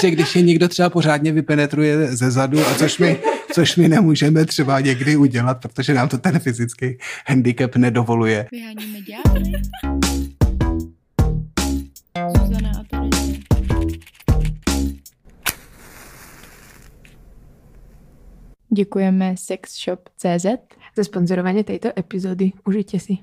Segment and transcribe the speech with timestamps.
[0.00, 3.20] Takže když je někdo třeba pořádně vypenetruje ze zadu, a což my,
[3.52, 8.46] což my nemůžeme třeba někdy udělat, protože nám to ten fyzický handicap nedovoluje.
[8.52, 8.98] Vyháníme
[12.38, 13.38] Zuzana a Terezie.
[18.74, 20.46] Děkujeme sexshop.cz
[20.96, 22.52] za sponzorování této epizody.
[22.64, 23.18] Užijte si.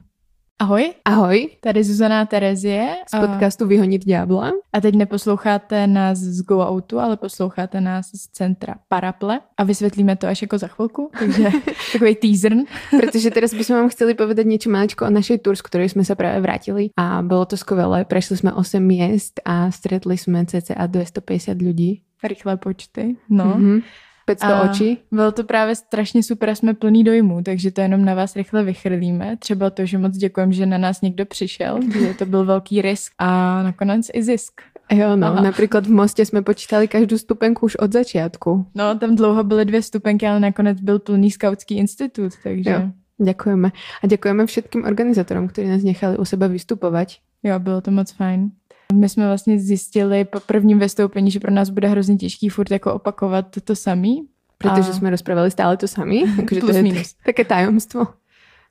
[0.60, 0.94] Ahoj.
[1.06, 1.50] Ahoj.
[1.62, 2.96] Tady Zuzana Terezie.
[3.16, 4.52] Z podcastu Vyhonit ďábla.
[4.74, 9.40] A teď neposloucháte nás z Go Outu, ale posloucháte nás z centra Paraple.
[9.58, 11.50] A vysvětlíme to až jako za chvilku, takže
[11.94, 12.54] takový teaser.
[12.90, 16.16] Protože teraz bychom vám chceli povedať něco maličko o našej tour, z ktorej jsme se
[16.16, 16.90] právě vrátili.
[16.98, 18.06] A bylo to skvělé.
[18.06, 22.02] Prešli jsme 8 měst a stretli jsme cca 250 lidí.
[22.24, 23.16] Rychlé počty.
[23.30, 23.46] No.
[23.46, 23.82] Mm-hmm.
[24.28, 24.98] 500 a očí.
[25.12, 29.38] Bylo to právě strašně super, jsme plný dojmů, takže to jenom na vás rychle vychrlíme.
[29.38, 33.12] Třeba to, že moc děkujeme, že na nás někdo přišel, že to byl velký risk
[33.18, 34.62] a nakonec i zisk.
[34.92, 35.42] Jo, no, Aha.
[35.42, 38.66] například v Mostě jsme počítali každou stupenku už od začátku.
[38.76, 42.70] No, tam dlouho byly dvě stupenky, ale nakonec byl plný skautský institut, takže...
[42.70, 42.82] Jo.
[43.26, 43.72] Děkujeme.
[44.04, 47.08] A děkujeme všetkým organizátorům, kteří nás nechali u sebe vystupovat.
[47.44, 48.52] Jo, bylo to moc fajn.
[48.94, 52.94] My jsme vlastně zjistili po prvním vystoupení, že pro nás bude hrozně těžký furt jako
[52.94, 54.28] opakovat to samý.
[54.58, 54.94] Protože a...
[54.94, 57.16] jsme rozprávali stále to samý, jakože to je minus.
[57.26, 58.08] také tajemstvo.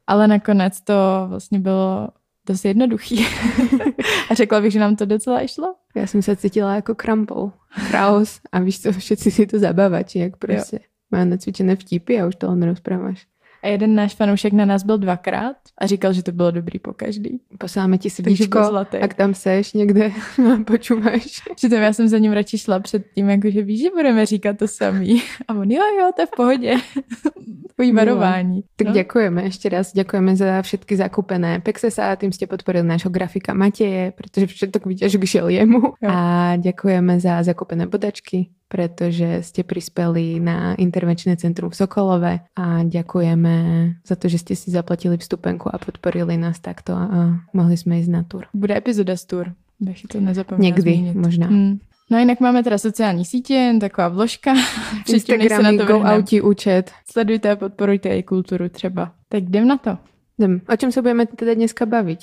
[0.06, 0.94] Ale nakonec to
[1.28, 2.08] vlastně bylo
[2.46, 3.26] dost jednoduchý.
[4.30, 5.74] a řekla bych, že nám to docela išlo.
[5.96, 7.52] Já jsem se cítila jako krampol,
[7.90, 10.78] kraus a víš co, všetci si to zabávači, jak prostě.
[11.10, 13.26] Má nacvičené vtipy a už toho nerozpráváš.
[13.62, 16.92] A jeden náš fanoušek na nás byl dvakrát a říkal, že to bylo dobrý po
[16.92, 17.40] každý.
[17.58, 20.12] Posláme ti svíčko, a tam seš někde,
[20.66, 21.42] počuváš.
[21.54, 24.58] Přitom já jsem za ním radši šla před tím, jako, že víš, že budeme říkat
[24.58, 25.22] to samý.
[25.48, 26.74] A on, jo, jo, to je v pohodě.
[27.74, 28.64] Tvojí varování.
[28.76, 28.92] Tak no?
[28.92, 34.12] děkujeme ještě raz, děkujeme za všetky zakupené Pexesa a tím jste podporili nášho grafika Matěje,
[34.12, 35.82] protože všetko výťažok šel jemu.
[35.82, 36.10] Jo.
[36.12, 43.54] A děkujeme za zakupené bodačky, pretože ste prispeli na intervenčné centrum v Sokolove a ďakujeme
[44.06, 48.08] za to, že ste si zaplatili vstupenku a podporili nás takto a mohli jsme jít
[48.08, 48.46] na tour.
[48.54, 51.14] Bude epizoda z tour, bych to nezapomněla Někdy, zmínit.
[51.14, 51.46] možná.
[51.46, 51.78] Hmm.
[52.10, 54.54] No a jinak máme teda sociální sítě, jen taková vložka.
[55.08, 56.90] Instagram, na to go outi účet.
[57.10, 59.12] Sledujte a podporujte i kulturu třeba.
[59.28, 59.98] Tak jdem na to.
[60.38, 60.60] Jdem.
[60.68, 62.18] O čem se budeme teda dneska bavit?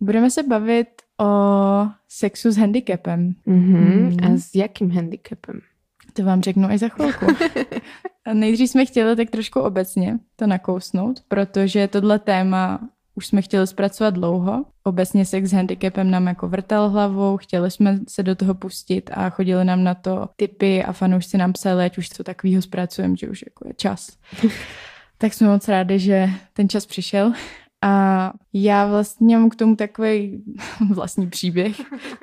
[0.00, 0.88] Budeme se bavit
[1.20, 3.34] o sexu s handicapem.
[3.46, 4.22] Mm-hmm.
[4.22, 4.32] Mm.
[4.32, 5.60] A s jakým handicapem?
[6.12, 7.26] To vám řeknu i za chvilku.
[8.32, 12.80] nejdřív jsme chtěli tak trošku obecně to nakousnout, protože tohle téma
[13.14, 14.64] už jsme chtěli zpracovat dlouho.
[14.84, 19.30] Obecně sex s handicapem nám jako vrtal hlavou, chtěli jsme se do toho pustit a
[19.30, 23.28] chodili nám na to typy a fanoušci nám psali, ať už co takového zpracujeme, že
[23.28, 24.10] už jako je čas.
[25.18, 27.32] tak jsme moc rádi, že ten čas přišel
[27.82, 30.42] a já vlastně mám k tomu takový
[30.90, 31.80] vlastní příběh.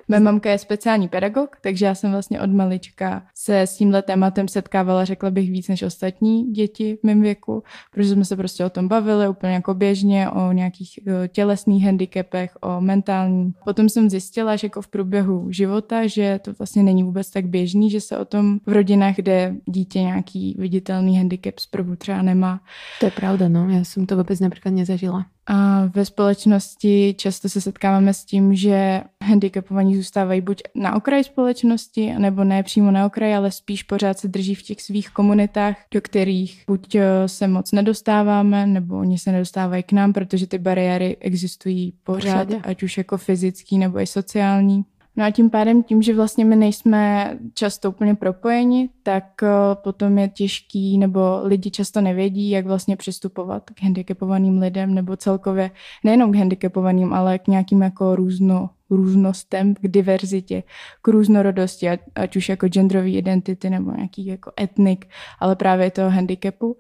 [0.08, 4.48] Mé mamka je speciální pedagog, takže já jsem vlastně od malička se s tímhle tématem
[4.48, 8.70] setkávala, řekla bych, víc než ostatní děti v mém věku, protože jsme se prostě o
[8.70, 13.54] tom bavili úplně jako běžně, o nějakých tělesných handicapech, o mentální.
[13.66, 17.90] Potom jsem zjistila, že jako v průběhu života, že to vlastně není vůbec tak běžný,
[17.90, 22.62] že se o tom v rodinách, kde dítě nějaký viditelný handicap zprvu třeba nemá.
[23.00, 25.26] To je pravda, no, já jsem to vůbec například nezažila.
[25.50, 32.14] A ve společnosti často se setkáváme s tím, že handicapovaní zůstávají buď na okraji společnosti,
[32.18, 36.02] nebo ne přímo na okraji, ale spíš pořád se drží v těch svých komunitách, do
[36.02, 41.18] kterých buď eh, se moc nedostáváme, nebo oni se nedostávají k nám, protože ty bariéry
[41.20, 42.60] existují pořád, Všade.
[42.64, 44.86] ať už jako fyzický nebo i sociální.
[45.18, 50.18] No a tím pádem, tím, že vlastně my nejsme často úplně propojeni, tak eh, potom
[50.18, 55.72] je těžký, nebo lidi často nevědí, jak vlastně přistupovat k handicapovaným lidem, nebo celkově
[56.04, 60.64] nejenom k handicapovaným, ale k nějakým jako různo, různostem, k diverzitě,
[61.02, 65.08] k různorodosti, ať, už jako genderové identity nebo nějaký jako etnik,
[65.40, 66.78] ale právě toho handicapu.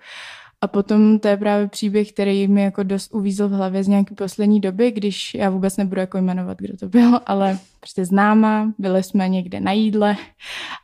[0.62, 4.16] A potom to je právě příběh, který mi jako dost uvízl v hlavě z nějaké
[4.16, 9.04] poslední doby, když já vůbec nebudu jako jmenovat, kdo to byl, ale prostě známá, byli
[9.04, 10.16] jsme někde na jídle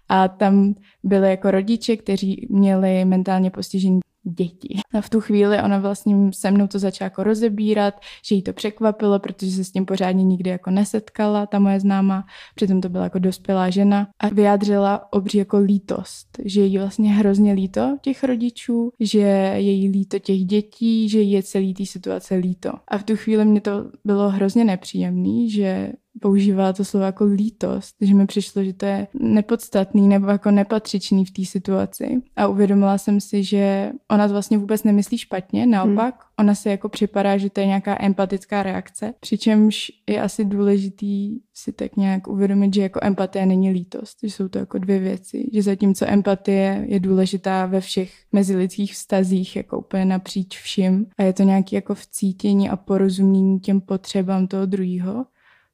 [0.09, 4.79] a tam byli jako rodiče, kteří měli mentálně postižení děti.
[4.93, 8.53] A v tu chvíli ona vlastně se mnou to začala jako rozebírat, že jí to
[8.53, 12.25] překvapilo, protože se s tím pořádně nikdy jako nesetkala, ta moje známa,
[12.55, 17.53] přitom to byla jako dospělá žena a vyjádřila obří jako lítost, že jí vlastně hrozně
[17.53, 19.19] líto těch rodičů, že
[19.55, 22.71] je jí líto těch dětí, že je celý té situace líto.
[22.87, 23.71] A v tu chvíli mě to
[24.05, 29.07] bylo hrozně nepříjemný, že používala to slovo jako lítost, že mi přišlo, že to je
[29.13, 32.21] nepodstatný nebo jako nepatřičný v té situaci.
[32.35, 36.29] A uvědomila jsem si, že ona to vlastně vůbec nemyslí špatně, naopak, hmm.
[36.39, 41.71] ona se jako připadá, že to je nějaká empatická reakce, přičemž je asi důležitý si
[41.71, 45.61] tak nějak uvědomit, že jako empatie není lítost, že jsou to jako dvě věci, že
[45.61, 51.43] zatímco empatie je důležitá ve všech mezilidských vztazích, jako úplně napříč vším a je to
[51.43, 55.25] nějaký jako vcítění a porozumění těm potřebám toho druhého,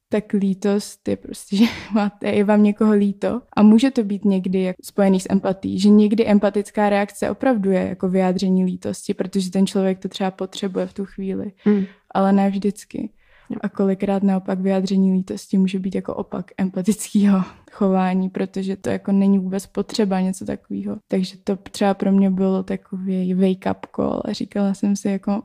[0.10, 4.62] tak lítost je prostě, že máte, je vám někoho líto a může to být někdy
[4.62, 9.68] jako spojený s empatí, že někdy empatická reakce opravdu je jako vyjádření lítosti, protože ten
[9.68, 11.86] člověk to třeba potřebuje v tu chvíli, mm.
[12.12, 13.10] ale ne vždycky.
[13.62, 19.40] A kolikrát naopak vyjádření lítosti může být jako opak empatického chování, protože to jako není
[19.40, 20.98] vůbec potřeba něco takového.
[21.08, 25.42] Takže to třeba pro mě bylo takový wake up call a říkala jsem si jako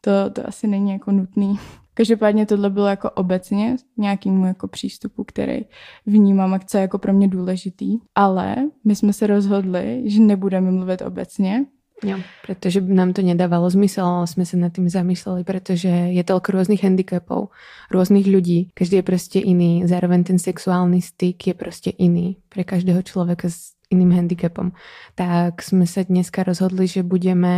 [0.00, 1.58] to, to asi není jako nutný.
[1.96, 5.64] Každopádně tohle bylo jako obecně nějakému jako přístupu, který
[6.06, 7.98] vnímám a co je jako pro mě důležitý.
[8.14, 11.66] Ale my jsme se rozhodli, že nebudeme mluvit obecně,
[12.04, 16.52] Jo, pretože nám to nedávalo zmysel, ale sme sa nad tým zamysleli, pretože je toľko
[16.52, 17.48] rôznych handicapov,
[17.88, 18.68] rôznych ľudí.
[18.76, 23.72] Každý je proste iný, zároveň ten sexuálny styk je proste iný pre každého človeka s
[23.88, 24.76] iným handicapom.
[25.16, 27.54] Tak sme sa dneska rozhodli, že budeme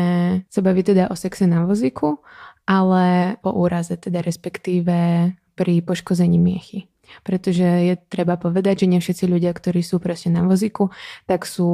[0.53, 2.23] sa baviť teda o sexe na vozíku
[2.69, 6.93] ale po úraze, teda respektíve pri poškození miechy.
[7.25, 10.93] Pretože je treba povedať, že nie všetci ľudia, ktorí sú proste na vozíku,
[11.25, 11.73] tak sú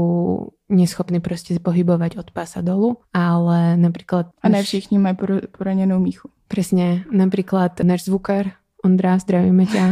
[0.70, 4.30] neschopní proste pohybovať od pása dolu, ale napríklad...
[4.38, 5.18] A ne všichni mají
[5.50, 6.30] poranenou míchu.
[6.46, 8.54] Presne, napríklad náš zvukár
[8.84, 9.86] Ondra, zdravíme ťa,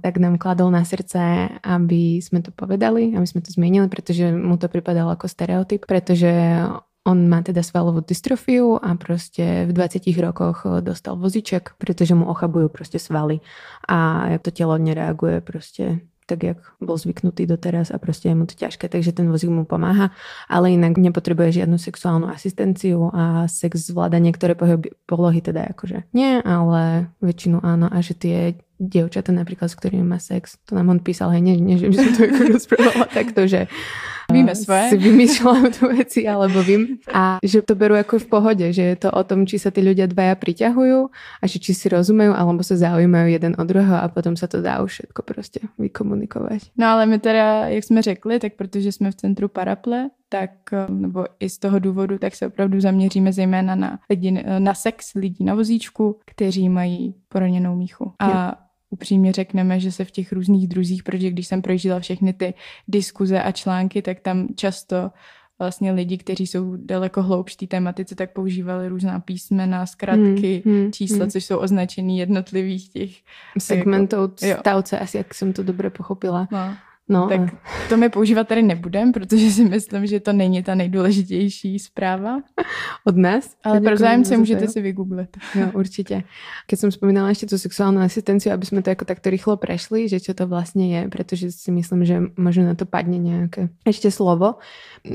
[0.00, 4.54] tak nám kladol na srdce, aby sme to povedali, aby sme to zmenili, pretože mu
[4.54, 6.30] to pripadalo ako stereotyp, pretože
[7.06, 12.26] on má teda svalovú dystrofiu a proste v 20 rokoch eh, dostal voziček, pretože mu
[12.26, 13.40] ochabujú proste svaly.
[13.86, 18.58] A to telo nereaguje proste tak, jak bol zvyknutý doteraz a proste je mu to
[18.58, 20.10] ťažké, takže ten vozík mu pomáha,
[20.50, 24.58] ale inak nepotrebuje žiadnu sexuálnu asistenciu a sex zvláda niektoré
[25.06, 28.38] polohy teda akože nie, ale väčšinu áno a že tie
[28.76, 31.96] dievčata napríklad, s ktorými má sex, to nám on písal, hej, nie, nie že by
[31.96, 33.70] som to ako rozprávala takto, že
[34.32, 34.90] Víme svoje.
[34.90, 36.98] Si vymýšľam tu veci, alebo vím.
[37.14, 39.80] A že to berú ako v pohode, že je to o tom, či sa tí
[39.86, 40.98] ľudia dvaja priťahujú
[41.42, 44.58] a že či si rozumejú, alebo sa zaujímajú jeden od druhého a potom sa to
[44.58, 46.58] dá už všetko prostě vykomunikovat.
[46.76, 50.50] No ale my teda, jak jsme řekli, tak protože jsme v centru Paraple, tak,
[50.88, 55.44] nebo i z toho důvodu, tak se opravdu zaměříme zejména na, lidi, na sex lidí
[55.44, 58.12] na vozíčku, kteří mají poraněnou míchu.
[58.18, 58.56] A
[58.90, 62.54] upřímně řekneme, že se v těch různých druzích, protože když jsem prožila všechny ty
[62.88, 65.10] diskuze a články, tak tam často
[65.58, 70.92] vlastně lidi, kteří jsou daleko hloubš té tematice, tak používali různá písmena, zkratky, hmm, hmm,
[70.92, 71.30] čísla, hmm.
[71.30, 73.10] což jsou označený jednotlivých těch
[73.58, 76.48] segmentů jako, stavce, asi jak jsem to dobře pochopila.
[76.52, 76.76] No.
[77.08, 77.40] No, tak
[77.88, 82.36] to my používat tady nebudem, protože si myslím, že to není ta nejdůležitější zpráva.
[83.04, 83.56] Od nás.
[83.64, 85.36] Ale pro zájemce můžete si vygooglit.
[85.54, 86.22] Jo, určitě.
[86.66, 90.20] Keď jsem vzpomínala ještě tu sexuální asistenci, aby jsme to jako takto rychlo prešli, že
[90.20, 94.54] čo to vlastně je, protože si myslím, že možná na to padne nějaké ještě slovo.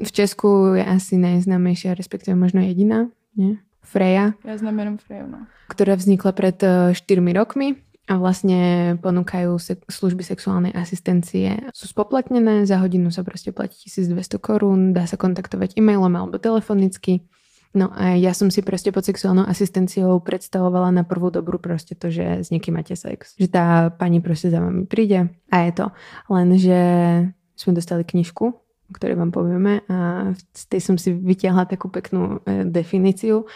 [0.03, 3.55] V Česku je asi nejznámější, respektive možno jediná, ne?
[3.83, 4.33] Freja.
[4.45, 5.37] Já znám jenom Freju, no.
[5.67, 6.63] Která vznikla před
[6.93, 7.75] 4 eh, rokmi
[8.11, 8.59] a vlastne
[8.99, 11.71] ponúkajú se- služby sexuálnej asistencie.
[11.71, 17.23] Sú spoplatnené, za hodinu sa proste platí 1200 korún, dá sa kontaktovať e-mailom alebo telefonicky.
[17.71, 22.11] No a ja som si proste pod sexuálnou asistenciou predstavovala na prvú dobrú proste to,
[22.11, 23.39] že s niekým máte sex.
[23.39, 23.65] Že tá
[23.95, 25.85] pani proste za vami príde a je to.
[26.27, 26.79] Lenže
[27.55, 28.51] sme dostali knižku,
[28.91, 33.47] o ktorej vám povieme a z tej som si vytiahla takú peknú e, definíciu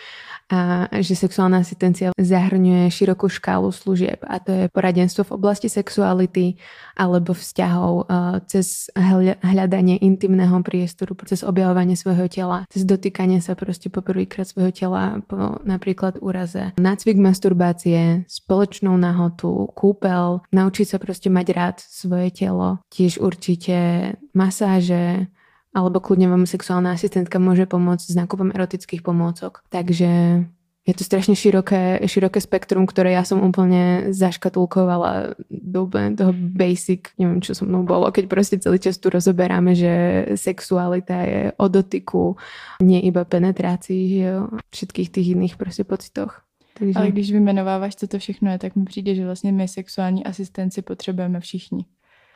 [0.45, 6.62] a že sexuálna asistencia zahrňuje širokú škálu služieb a to je poradenstvo v oblasti sexuality
[6.93, 8.05] alebo vzťahov
[8.45, 8.93] cez
[9.41, 15.57] hľadanie intimného priestoru, cez objavovanie svojho tela, cez dotýkanie sa proste poprvýkrát svojho tela po
[15.65, 23.17] napríklad úraze, nácvik masturbácie, spoločnú nahotu, kúpel, naučiť sa proste mať rád svoje telo, tiež
[23.17, 25.32] určite masáže,
[25.75, 29.63] alebo kľudne vám sexuálna asistentka môže pomôcť s nákupom erotických pomôcok.
[29.72, 30.44] Takže
[30.86, 37.42] je to strašne široké, široké spektrum, ktoré ja som úplne zaškatulkovala do toho basic, neviem,
[37.42, 39.94] čo so mnou bolo, keď proste celý čas tu rozoberáme, že
[40.38, 42.38] sexualita je o dotyku,
[42.86, 44.39] nie iba penetrácii, že jo,
[44.70, 46.46] všetkých tých iných proste pocitoch.
[46.77, 47.00] Takže...
[47.00, 50.82] Ale když vymenováváš, co to všechno je, tak mi přijde, že vlastně my sexuální asistenci
[50.82, 51.86] potřebujeme všichni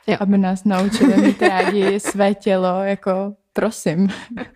[0.08, 0.18] jo.
[0.20, 4.10] aby nás naučili mít rádi své tělo, jako prosím.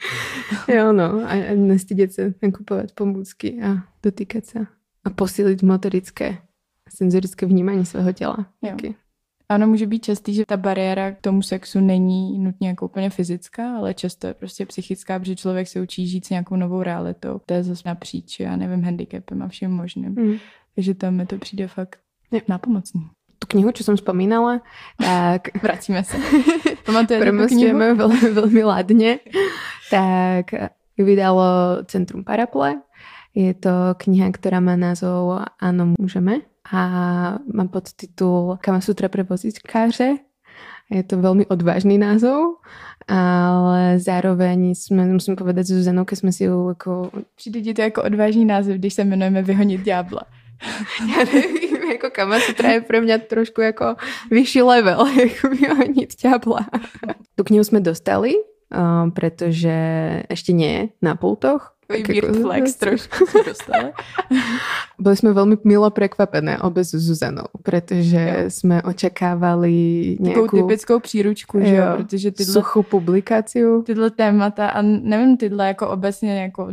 [0.68, 4.60] jo, no, a, a nestydět se nakupovat pomůcky a dotýkat se
[5.06, 6.38] a posílit motorické
[6.90, 8.46] senzorické vnímání svého těla.
[8.74, 8.94] Okay.
[9.50, 13.78] Ano, může být častý, že ta bariéra k tomu sexu není nutně jako úplně fyzická,
[13.78, 17.42] ale často je prostě psychická, protože člověk se učí žít s nějakou novou realitou.
[17.46, 20.16] To je zase napříč, já nevím, handicapem a všem možným.
[20.16, 20.34] Mm.
[20.76, 22.00] Takže tam mi to přijde fakt
[22.32, 22.42] je.
[22.48, 23.10] nápomocný
[23.44, 24.64] tu knihu, čo som spomínala,
[24.96, 25.52] tak...
[25.66, 26.16] Vracíme sa.
[26.88, 29.20] Pamatujete Premostujeme veľmi, veľmi ladne.
[29.92, 32.80] Tak vydalo Centrum Paraple.
[33.36, 36.48] Je to kniha, ktorá má názov Áno, môžeme.
[36.72, 36.82] A
[37.44, 40.24] má podtitul Kamasutra pre vozíčkáře.
[40.94, 42.62] Je to veľmi odvážný názov,
[43.08, 47.12] ale zároveň jsme, musím povedať Zuzanou, keď jsme si ju jako...
[47.36, 50.22] Přijde ti to jako odvážný název, když se jmenujeme Vyhonit ďábla.
[51.18, 53.96] Já nevím, jako Kamasutra je pro mě trošku jako
[54.32, 56.66] vyšší level, jako vyhonit ďábla.
[57.36, 59.76] Tu knihu jsme dostali, uh, pretože
[60.30, 63.92] ešte nie na pultoch, Weird jako, flex trošku dostali.
[65.00, 68.50] Byli jsme velmi milo překvapené obe s Zuzanou, protože jo.
[68.50, 69.72] jsme očekávali
[70.20, 70.44] nějakou...
[70.44, 72.54] Takovou typickou příručku, jo, že jo, protože tyhle...
[72.54, 73.64] Suchou publikaci.
[73.86, 76.70] Tyhle témata a nevím, tyhle jako obecně jako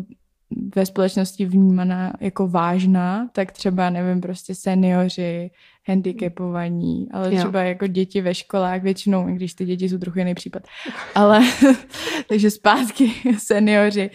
[0.76, 5.50] ve společnosti vnímaná jako vážná, tak třeba, nevím, prostě seniori,
[5.88, 7.38] handicapovaní, ale jo.
[7.38, 10.62] třeba jako děti ve školách většinou, i když ty děti jsou trochu jiný případ.
[11.14, 11.40] Ale,
[12.28, 14.11] takže zpátky seniori,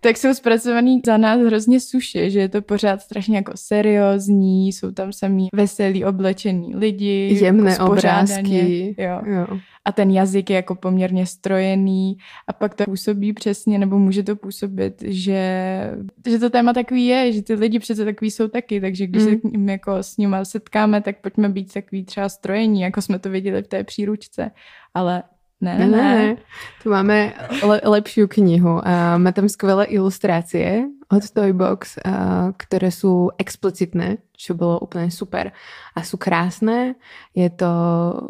[0.00, 4.92] tak jsou zpracovaný za nás hrozně suše, že je to pořád strašně jako seriózní, jsou
[4.92, 8.94] tam samý veselí oblečení lidi, jemné jako obrázky.
[8.98, 9.20] Jo.
[9.26, 9.46] jo
[9.88, 14.36] a ten jazyk je jako poměrně strojený a pak to působí přesně, nebo může to
[14.36, 15.80] působit, že,
[16.26, 19.28] že to téma takový je, že ty lidi přece takový jsou taky, takže když mm.
[19.28, 23.18] se k ním jako s nimi setkáme, tak pojďme být takový třeba strojení, jako jsme
[23.18, 24.50] to viděli v té příručce,
[24.94, 25.22] ale
[25.60, 26.36] ne, ne, ne.
[26.82, 28.80] Tu máme le, lepšiu knihu.
[28.88, 35.50] A má tam skvelé ilustrácie od Toybox, a, ktoré sú explicitné, čo bolo úplne super.
[35.96, 36.94] A sú krásne.
[37.34, 37.72] Je to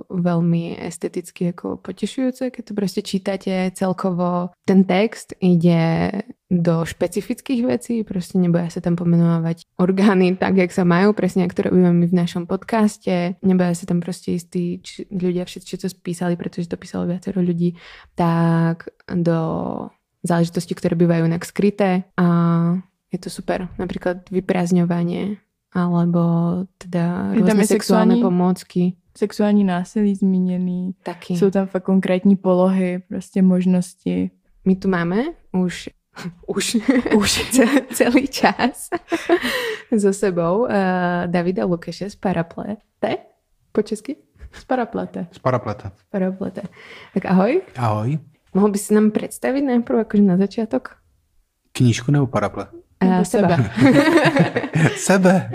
[0.09, 4.49] veľmi esteticky jako potešujúce, keď to prostě čítate celkovo.
[4.65, 6.11] Ten text ide
[6.51, 11.53] do špecifických vecí, prostě neboja sa tam pomenovať orgány tak, jak sa majú, presne jak
[11.53, 13.37] to robíme my v našom podcaste.
[13.45, 14.81] Neboja sa tam prostě istí
[15.13, 17.77] ľudia všetci, čo spísali, pretože to písalo viacero ľudí,
[18.17, 19.39] tak do
[20.23, 22.27] záležitosti, ktoré bývajú inak skryté a
[23.09, 23.69] je to super.
[23.79, 25.41] Napríklad vyprázdňovanie
[25.73, 26.23] alebo
[26.79, 28.83] teda různé sexuální, sexuální pomôcky.
[29.17, 30.95] Sexuální násilí zmíněný.
[31.03, 31.37] Taky.
[31.37, 34.31] Jsou tam fakt konkrétní polohy, prostě možnosti.
[34.65, 35.23] My tu máme
[35.53, 35.89] už
[36.47, 36.77] už,
[37.17, 37.51] už
[37.93, 38.89] celý čas
[39.99, 40.71] so sebou uh,
[41.27, 43.17] Davida Lukeše z Paraplete.
[43.73, 44.17] Po česky?
[44.53, 45.27] Z Paraplete.
[45.33, 45.91] Z Paraplete.
[45.97, 46.63] Z Paraplete.
[47.15, 47.63] Tak ahoj.
[47.77, 48.19] Ahoj.
[48.55, 50.89] Mohl bys si nám představit nejprve jakože na začátek?
[51.73, 52.67] Knížku nebo paraple?
[53.05, 53.57] Uh, sebe.
[54.97, 55.51] sebe.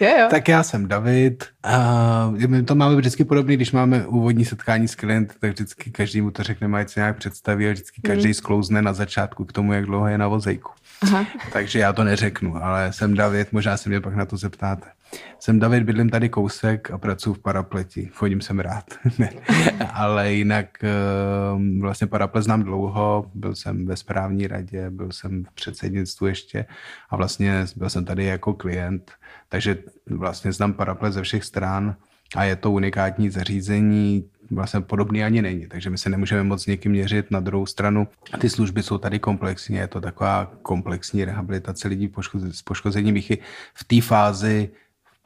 [0.00, 0.26] jo, jo.
[0.30, 1.44] Tak já jsem David.
[1.62, 6.20] A my to máme vždycky podobný, když máme úvodní setkání s klientem, tak vždycky každý
[6.20, 8.34] mu to řekne, má se nějak představí a vždycky každý mm.
[8.34, 10.70] sklouzne na začátku k tomu, jak dlouho je na vozejku.
[11.02, 11.26] Aha.
[11.52, 14.86] Takže já to neřeknu, ale jsem David, možná se mě pak na to zeptáte.
[15.38, 18.10] Jsem David, bydlím tady kousek a pracuji v parapleti.
[18.12, 18.84] Chodím sem rád.
[19.92, 23.30] Ale jinak ehm, vlastně paraplet znám dlouho.
[23.34, 26.66] Byl jsem ve správní radě, byl jsem v předsednictvu ještě
[27.10, 29.12] a vlastně byl jsem tady jako klient.
[29.48, 31.96] Takže vlastně znám paraplet ze všech stran
[32.36, 36.92] a je to unikátní zařízení, vlastně podobný ani není, takže my se nemůžeme moc někým
[36.92, 37.30] měřit.
[37.30, 42.12] Na druhou stranu ty služby jsou tady komplexní, je to taková komplexní rehabilitace lidí
[42.50, 43.38] s poškozením výchy
[43.74, 44.70] v té fázi,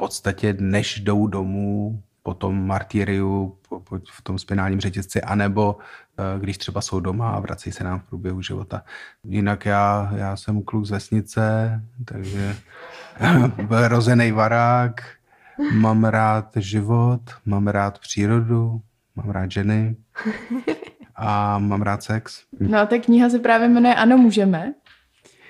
[0.00, 6.40] podstatě než jdou domů po tom martyriu, po, po, v tom spinálním řetězci, anebo eh,
[6.40, 8.82] když třeba jsou doma a vrací se nám v průběhu života.
[9.24, 12.56] Jinak já, já jsem kluk z vesnice, takže
[13.88, 15.00] rozený varák,
[15.72, 18.80] mám rád život, mám rád přírodu,
[19.20, 19.96] mám rád ženy
[21.16, 22.42] a mám rád sex.
[22.60, 24.74] No a ta kniha se právě jmenuje Ano, můžeme.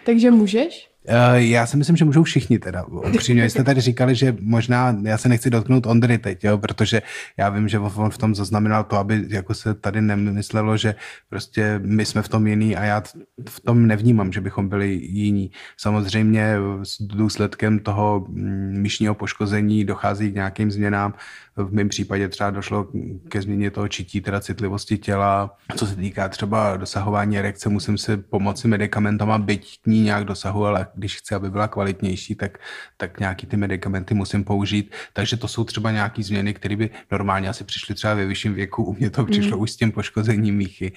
[0.07, 0.90] Takže můžeš?
[1.07, 2.85] Eh, já si myslím, že můžou všichni teda.
[2.85, 7.03] Upřímně jste tady říkali, že možná já se nechci dotknout Ondry teď, jo, protože
[7.37, 10.95] já vím, že on v tom zaznamenal to, aby jako se tady nemyslelo, že
[11.29, 13.03] prostě my jsme v tom jiný a já
[13.49, 15.51] v tom nevnímám, že bychom byli jiní.
[15.77, 21.15] Samozřejmě s důsledkem toho mm, myšního poškození dochází k nějakým změnám
[21.57, 22.87] v mém případě třeba došlo
[23.29, 25.57] ke změně toho čití, teda citlivosti těla.
[25.77, 30.67] Co se týká třeba dosahování erekce, musím si pomoci medicamentama, byť k ní nějak dosahu,
[30.67, 32.59] ale když chci, aby byla kvalitnější, tak,
[32.97, 34.95] tak nějaký ty medicamenty musím použít.
[35.13, 38.85] Takže to jsou třeba nějaké změny, které by normálně asi přišly třeba ve vyšším věku.
[38.85, 39.63] U mě to přišlo mm.
[39.63, 40.93] už s tím poškozením míchy.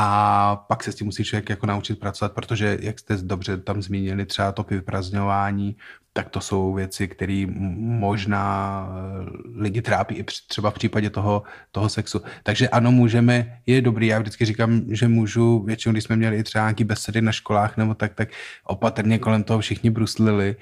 [0.00, 3.82] A pak se s tím musí člověk jako naučit pracovat, protože jak jste dobře tam
[3.82, 5.76] zmínili třeba to vyprazňování,
[6.12, 7.46] tak to jsou věci, které
[7.78, 12.20] možná eh, lidi trápí i třeba v případě toho, toho sexu.
[12.42, 16.42] Takže ano, můžeme, je dobrý, já vždycky říkám, že můžu, většinou, když jsme měli i
[16.42, 18.28] třeba nějaký besedy na školách nebo tak, tak
[18.64, 20.56] opatrně kolem toho všichni bruslili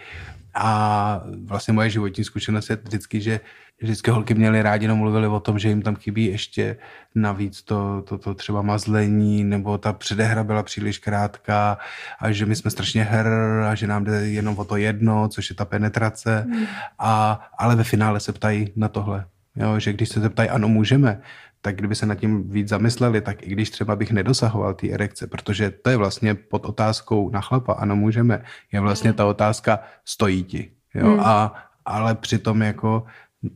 [0.54, 3.40] a vlastně moje životní zkušenost je vždycky, že
[3.80, 6.76] vždycky holky měly rádi, jenom mluvili o tom, že jim tam chybí ještě
[7.14, 11.78] navíc to, to, to třeba mazlení, nebo ta předehra byla příliš krátká
[12.20, 13.28] a že my jsme strašně hr
[13.70, 16.44] a že nám jde jenom o to jedno, což je ta penetrace.
[16.48, 16.64] Mm.
[16.98, 19.26] A, ale ve finále se ptají na tohle.
[19.56, 21.20] Jo, že když se zeptají, ano, můžeme,
[21.60, 25.26] tak kdyby se nad tím víc zamysleli, tak i když třeba bych nedosahoval té erekce,
[25.26, 28.42] protože to je vlastně pod otázkou na chlapa, ano, můžeme,
[28.72, 30.70] je vlastně ta otázka, stojí ti.
[30.94, 31.06] Jo?
[31.06, 31.20] Hmm.
[31.20, 31.54] A,
[31.84, 33.06] ale přitom jako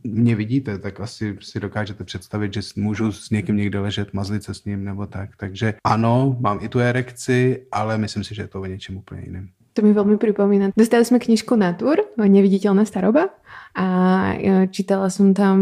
[0.03, 4.53] mě vidíte, tak asi si dokážete představit, že můžu s někým někde ležet, mazlit se
[4.53, 5.29] s ním nebo tak.
[5.37, 9.21] Takže ano, mám i tu erekci, ale myslím si, že je to o něčem úplně
[9.21, 9.49] jiném.
[9.71, 10.75] To mi veľmi pripomína.
[10.75, 13.31] Dostali sme knižku Natur, Neviditeľná staroba
[13.71, 13.87] a
[14.35, 15.57] e, čítala som tam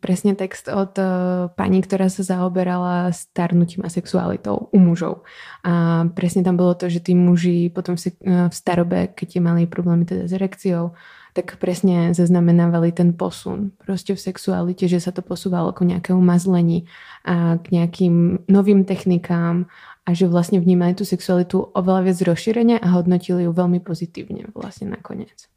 [0.00, 1.04] presne text od e,
[1.52, 5.28] pani, ktorá sa zaoberala starnutím a sexualitou u mužov.
[5.68, 9.68] A presne tam bolo to, že tí muži potom v, e, v starobe, keď mali
[9.68, 10.96] problémy teda s erekciou,
[11.32, 16.84] tak presne zaznamenávali ten posun proste v sexualite, že sa to posúvalo k nejakému mazlení
[17.24, 19.66] a k nejakým novým technikám
[20.04, 24.88] a že vlastne vnímali tú sexualitu oveľa viac rozšírene a hodnotili ju veľmi pozitívne vlastně
[24.88, 25.48] nakonec.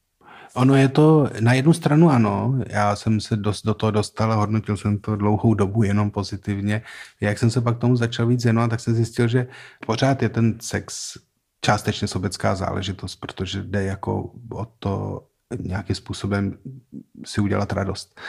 [0.55, 4.36] Ono je to, na jednu stranu ano, já jsem se dost do toho dostal a
[4.36, 6.82] hodnotil jsem to dlouhou dobu jenom pozitivně.
[7.22, 9.48] Jak jsem se pak tomu začal víc věnovat, tak jsem zjistil, že
[9.86, 11.17] pořád je ten sex
[11.62, 15.24] částečně sobecká záležitost, protože jde jako o to
[15.59, 16.57] nějakým způsobem
[17.25, 18.21] si udělat radost.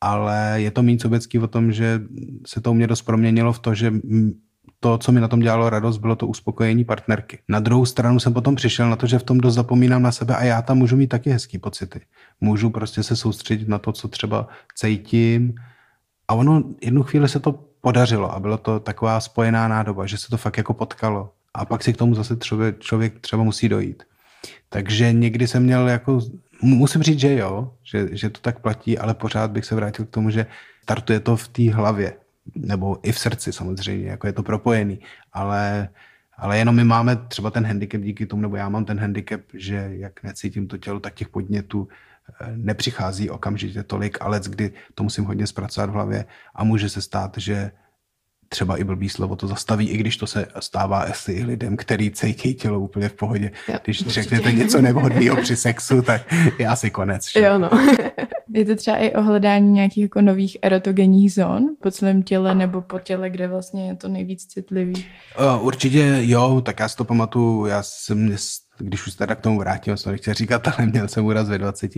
[0.00, 2.00] Ale je to méně sobecký o tom, že
[2.46, 3.92] se to u mě dost proměnilo v to, že
[4.80, 7.38] to, co mi na tom dělalo radost, bylo to uspokojení partnerky.
[7.48, 10.36] Na druhou stranu jsem potom přišel na to, že v tom dost zapomínám na sebe
[10.36, 12.00] a já tam můžu mít taky hezký pocity.
[12.40, 15.54] Můžu prostě se soustředit na to, co třeba cítím
[16.28, 20.28] a ono jednu chvíli se to podařilo a bylo to taková spojená nádoba, že se
[20.28, 21.32] to fakt jako potkalo.
[21.54, 24.02] A pak si k tomu zase člověk, člověk třeba musí dojít.
[24.68, 26.20] Takže někdy jsem měl jako,
[26.62, 30.10] musím říct, že jo, že, že to tak platí, ale pořád bych se vrátil k
[30.10, 30.46] tomu, že
[30.82, 32.16] startuje to v té hlavě
[32.54, 35.00] nebo i v srdci samozřejmě, jako je to propojený,
[35.32, 35.88] ale,
[36.36, 39.90] ale jenom my máme třeba ten handicap díky tomu, nebo já mám ten handicap, že
[39.92, 41.88] jak necítím to tělo, tak těch podnětů
[42.40, 47.02] eh, nepřichází okamžitě tolik, ale kdy to musím hodně zpracovat v hlavě a může se
[47.02, 47.70] stát, že
[48.48, 52.10] třeba i blbý slovo to zastaví, i když to se stává asi i lidem, který
[52.10, 53.50] cítí tělo úplně v pohodě.
[53.68, 54.22] Jo, když určitě.
[54.22, 57.32] řeknete něco nevhodného při sexu, tak je asi konec.
[57.32, 57.40] Že?
[57.40, 57.70] Jo, no.
[58.54, 62.82] je to třeba i o hledání nějakých jako nových erotogenních zón po celém těle nebo
[62.82, 65.06] po těle, kde vlastně je to nejvíc citlivý?
[65.60, 68.26] Určitě jo, tak já si to pamatuju, já jsem
[68.78, 71.58] když už se teda k tomu vrátím, jsem nechtěl říkat, ale měl jsem úraz ve
[71.58, 71.92] 20,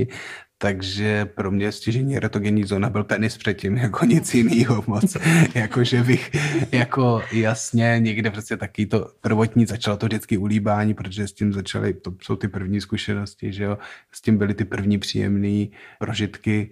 [0.59, 5.17] takže pro mě stěžení erotogenní zóna byl penis předtím, jako nic jiného moc.
[5.55, 6.31] jako, že bych,
[6.73, 11.95] jako jasně, někde prostě taky to prvotní začalo to vždycky ulíbání, protože s tím začaly,
[11.95, 13.79] to jsou ty první zkušenosti, že jo,
[14.13, 15.67] s tím byly ty první příjemné
[15.99, 16.71] prožitky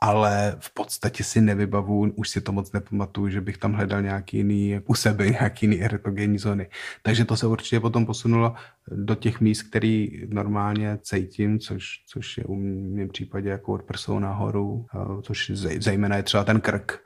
[0.00, 4.36] ale v podstatě si nevybavu, už si to moc nepamatuju, že bych tam hledal nějaký
[4.36, 6.66] jiný, u sebe nějaký jiný erotogenní zóny.
[7.02, 8.54] Takže to se určitě potom posunulo
[8.90, 12.54] do těch míst, který normálně cítím, což, což je u
[12.94, 14.86] mém případě jako od prsou nahoru,
[15.22, 17.00] což zejména je třeba ten krk,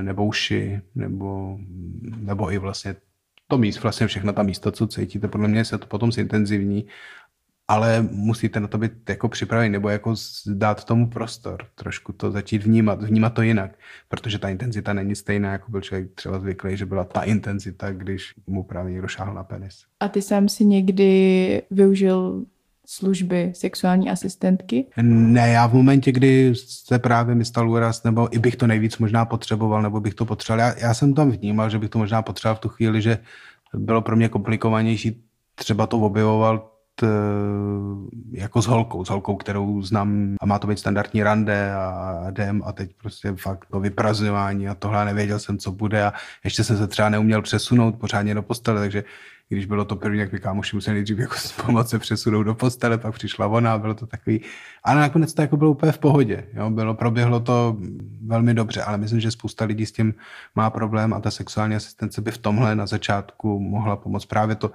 [0.00, 1.58] nebo uši, nebo,
[2.16, 2.96] nebo i vlastně
[3.48, 6.86] to míst, vlastně všechna ta místa, co cítíte, podle mě se to potom zintenzivní
[7.68, 10.14] ale musíte na to být jako připraveni nebo jako
[10.46, 13.70] dát tomu prostor, trošku to začít vnímat, vnímat to jinak,
[14.08, 18.34] protože ta intenzita není stejná, jako byl člověk třeba zvyklý, že byla ta intenzita, když
[18.46, 19.84] mu právě někdo šáhl na penis.
[20.00, 22.44] A ty sám si někdy využil
[22.86, 24.86] služby sexuální asistentky?
[25.02, 28.98] Ne, já v momentě, kdy se právě mi stal úraz, nebo i bych to nejvíc
[28.98, 32.22] možná potřeboval, nebo bych to potřeboval, já, já jsem tam vnímal, že bych to možná
[32.22, 33.18] potřeboval v tu chvíli, že
[33.74, 36.71] bylo pro mě komplikovanější třeba to objevoval
[38.32, 42.62] jako s holkou, s holkou, kterou znám a má to být standardní rande a jdem
[42.66, 46.12] a teď prostě fakt to vyprazňování a tohle nevěděl jsem, co bude a
[46.44, 49.04] ještě jsem se třeba neuměl přesunout pořádně do postele, takže
[49.48, 51.34] když bylo to první, jak mi kámoši museli nejdřív jako
[51.66, 54.40] pomoct se přesunout do postele, pak přišla ona a bylo to takový,
[54.84, 56.70] ale nakonec to jako bylo úplně v pohodě, jo?
[56.70, 57.76] Bylo, proběhlo to
[58.26, 60.14] velmi dobře, ale myslím, že spousta lidí s tím
[60.54, 64.70] má problém a ta sexuální asistence by v tomhle na začátku mohla pomoct právě to,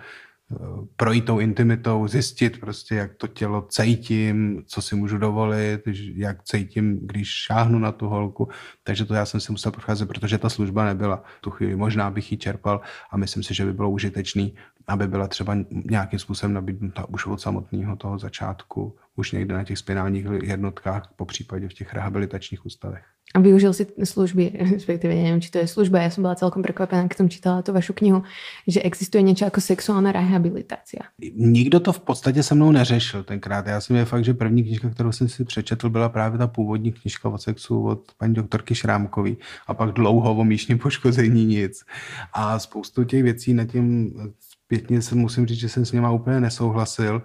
[0.95, 5.81] projít tou intimitou, zjistit prostě, jak to tělo cítím, co si můžu dovolit,
[6.15, 8.49] jak cítím, když šáhnu na tu holku.
[8.83, 11.75] Takže to já jsem si musel procházet, protože ta služba nebyla tu chvíli.
[11.75, 12.81] Možná bych ji čerpal
[13.11, 14.55] a myslím si, že by bylo užitečný,
[14.87, 15.57] aby byla třeba
[15.89, 21.25] nějakým způsobem nabídnuta už od samotného toho začátku, už někde na těch spinálních jednotkách, po
[21.25, 23.03] případě v těch rehabilitačních ústavech.
[23.35, 27.11] A využil si služby, respektive neviem, či to je služba, ja som bola celkom prekvapená,
[27.11, 28.23] keď som čítala tú vašu knihu,
[28.67, 30.97] že existuje něco jako sexuální rehabilitace.
[31.35, 33.67] Nikdo to v podstatě se mnou neřešil tenkrát.
[33.67, 36.91] Já jsem je fakt, že první knižka, kterou jsem si přečetl, byla právě ta původní
[36.91, 41.83] knižka o sexu od paní doktorky Šrámkový a pak dlouho o míšním poškození nic.
[42.33, 44.13] A spoustu těch věcí na tím
[44.67, 47.21] zpětně se musím říct, že jsem s nima úplně nesouhlasil.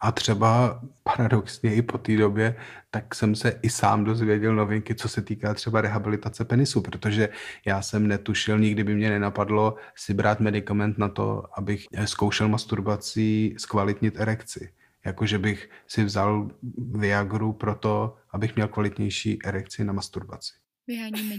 [0.00, 2.56] A třeba paradoxně i po té době,
[2.90, 7.28] tak jsem se i sám dozvěděl novinky, co se týká třeba rehabilitace penisu, protože
[7.66, 13.54] já jsem netušil, nikdy by mě nenapadlo si brát medicament na to, abych zkoušel masturbací
[13.58, 14.72] zkvalitnit erekci.
[15.06, 20.52] Jakože bych si vzal Viagru pro to, abych měl kvalitnější erekci na masturbaci.
[20.86, 21.36] Vyháníme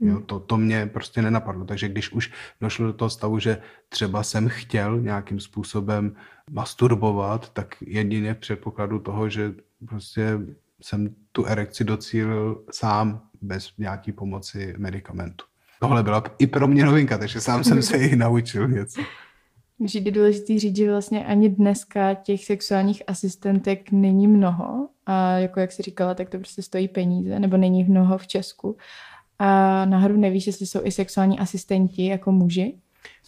[0.00, 0.22] Jo, hmm.
[0.22, 1.64] to, to mě prostě nenapadlo.
[1.64, 3.58] Takže když už došlo do toho stavu, že
[3.88, 6.16] třeba jsem chtěl nějakým způsobem
[6.50, 9.54] masturbovat, tak jedině v předpokladu toho, že
[9.88, 10.38] prostě
[10.82, 15.44] jsem tu erekci docílil sám bez nějaký pomoci medicamentu.
[15.80, 19.02] Tohle byla i pro mě novinka, takže sám jsem se i naučil něco.
[19.80, 25.60] Vždy je důležité říct, že vlastně ani dneska těch sexuálních asistentek není mnoho a jako
[25.60, 28.76] jak si říkala, tak to prostě stojí peníze, nebo není mnoho v Česku.
[29.42, 32.74] A náhodou nevíš, jestli jsou i sexuální asistenti jako muži?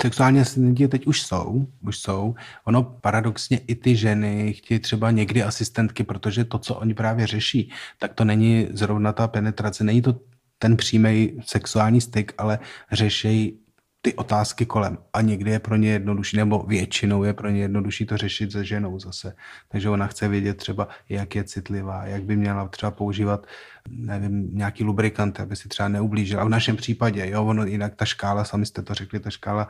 [0.02, 2.34] Sexuální asistenti teď už jsou, už jsou.
[2.64, 7.70] Ono paradoxně i ty ženy chtějí třeba někdy asistentky, protože to, co oni právě řeší,
[7.98, 10.14] tak to není zrovna ta penetrace, není to
[10.58, 12.58] ten přímý sexuální styk, ale
[12.92, 13.58] řeší
[14.02, 14.98] ty otázky kolem.
[15.12, 18.64] A někdy je pro ně jednodušší, nebo většinou je pro ně jednodušší to řešit se
[18.64, 19.34] ženou zase.
[19.68, 23.46] Takže ona chce vědět třeba, jak je citlivá, jak by měla třeba používat,
[23.88, 26.42] nevím, nějaký lubrikant, aby si třeba neublížila.
[26.42, 29.68] A v našem případě, jo, ono jinak ta škála, sami jste to řekli, ta škála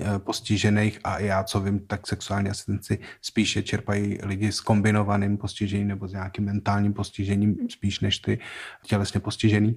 [0.00, 5.88] eh, postižených a já, co vím, tak sexuální asistenci spíše čerpají lidi s kombinovaným postižením
[5.88, 8.38] nebo s nějakým mentálním postižením spíš než ty
[8.86, 9.76] tělesně postižený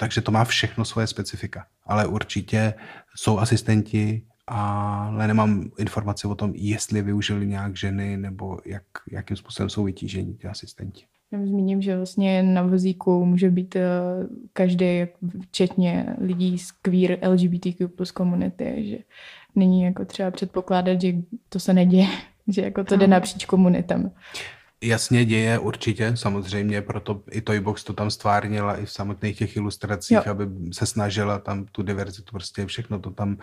[0.00, 1.66] takže to má všechno svoje specifika.
[1.86, 2.74] Ale určitě
[3.16, 8.82] jsou asistenti, ale nemám informace o tom, jestli využili nějak ženy nebo jak,
[9.12, 11.04] jakým způsobem jsou vytížení ty asistenti.
[11.44, 13.90] Zmíním, že vlastně na vozíku může být eh,
[14.52, 15.06] každý,
[15.42, 18.98] včetně lidí z queer LGBTQ plus komunity, že
[19.54, 21.12] není jako třeba předpokládat, že
[21.48, 22.06] to se neděje,
[22.48, 24.10] že jako to jde napříč komunitami.
[24.82, 30.18] Jasně děje, určitě, samozřejmě, proto i Toybox to tam stvárnila i v samotných těch ilustracích,
[30.26, 30.30] jo.
[30.30, 33.36] aby se snažila tam tu diverzitu, prostě všechno to tam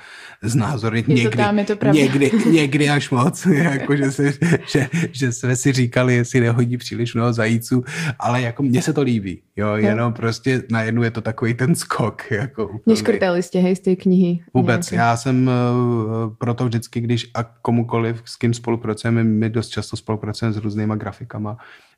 [0.43, 1.09] znázornit.
[1.09, 4.33] Je někdy, to tam, je to někdy, někdy až moc, jako že, se,
[4.71, 7.83] že, že jsme si říkali, jestli nehodí příliš mnoho zajíců,
[8.19, 9.75] ale jako mně se to líbí, jo, jo.
[9.75, 12.31] jenom prostě najednou je to takový ten skok.
[12.31, 14.39] Jako Neškrtali jste, hej, z té knihy?
[14.53, 15.07] Vůbec, nějaké.
[15.07, 20.53] já jsem uh, proto vždycky, když a komukoliv, s kým spolupracujeme, my dost často spolupracujeme
[20.53, 21.57] s různýma grafikama,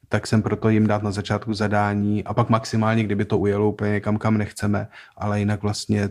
[0.09, 3.91] tak jsem proto jim dát na začátku zadání a pak maximálně, kdyby to ujelo úplně
[3.91, 6.09] někam, kam nechceme, ale jinak vlastně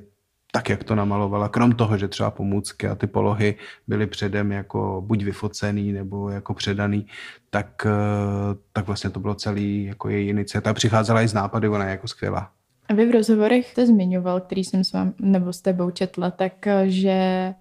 [0.52, 1.48] tak, jak to namalovala.
[1.48, 3.54] Krom toho, že třeba pomůcky a ty polohy
[3.86, 7.06] byly předem jako buď vyfocený nebo jako předaný,
[7.50, 10.74] tak, eh, tak vlastně to bylo celý jako její iniciativa.
[10.74, 12.50] Přicházela i z nápady, ona je jako skvělá.
[12.88, 16.66] A vy v rozhovorech jste zmiňoval, který jsem s vám, nebo s tebou četla, tak
[16.66, 17.54] eh, že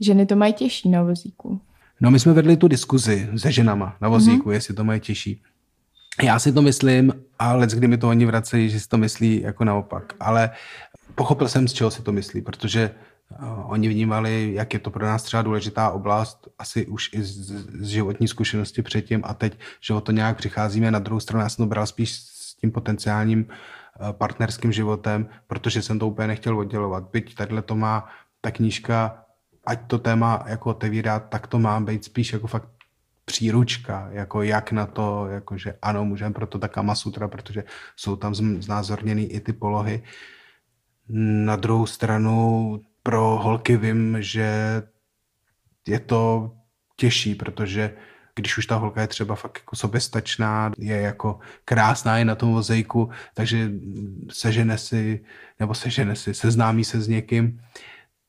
[0.00, 1.60] ženy to mají těžší na vozíku.
[2.00, 4.52] No my jsme vedli tu diskuzi se ženama na vozíku, mm-hmm.
[4.52, 5.42] jestli to mají těžší.
[6.22, 9.64] Já si to myslím, ale kdy mi to oni vracejí, že si to myslí jako
[9.64, 10.12] naopak.
[10.20, 10.50] Ale
[11.18, 15.06] pochopil jsem, z čeho si to myslí, protože uh, oni vnímali, jak je to pro
[15.06, 17.34] nás třeba důležitá oblast, asi už i z,
[17.82, 20.90] z životní zkušenosti předtím a teď, že o to nějak přicházíme.
[20.90, 25.82] Na druhou stranu já jsem to bral spíš s tím potenciálním uh, partnerským životem, protože
[25.82, 27.10] jsem to úplně nechtěl oddělovat.
[27.12, 28.08] Byť tadyhle to má
[28.40, 29.24] ta knížka
[29.66, 32.68] ať to téma jako otevírá, tak to má být spíš jako fakt
[33.24, 37.64] příručka, jako jak na to, jakože ano, můžeme proto ta Kama Sutra, protože
[37.96, 40.02] jsou tam znázorněny i ty polohy.
[41.08, 44.82] Na druhou stranu pro holky vím, že
[45.86, 46.52] je to
[46.96, 47.94] těžší, protože
[48.34, 52.52] když už ta holka je třeba fakt jako soběstačná, je jako krásná i na tom
[52.52, 53.70] vozejku, takže
[54.30, 55.24] sežene si,
[55.60, 57.60] nebo sežene si, seznámí se s někým,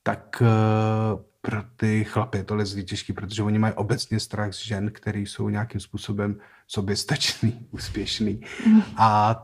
[0.04, 4.66] tak eh, pro ty chlapy je to lezlý těžký, protože oni mají obecně strach z
[4.66, 8.42] žen, který jsou nějakým způsobem soběstačný, úspěšný.
[8.98, 9.36] A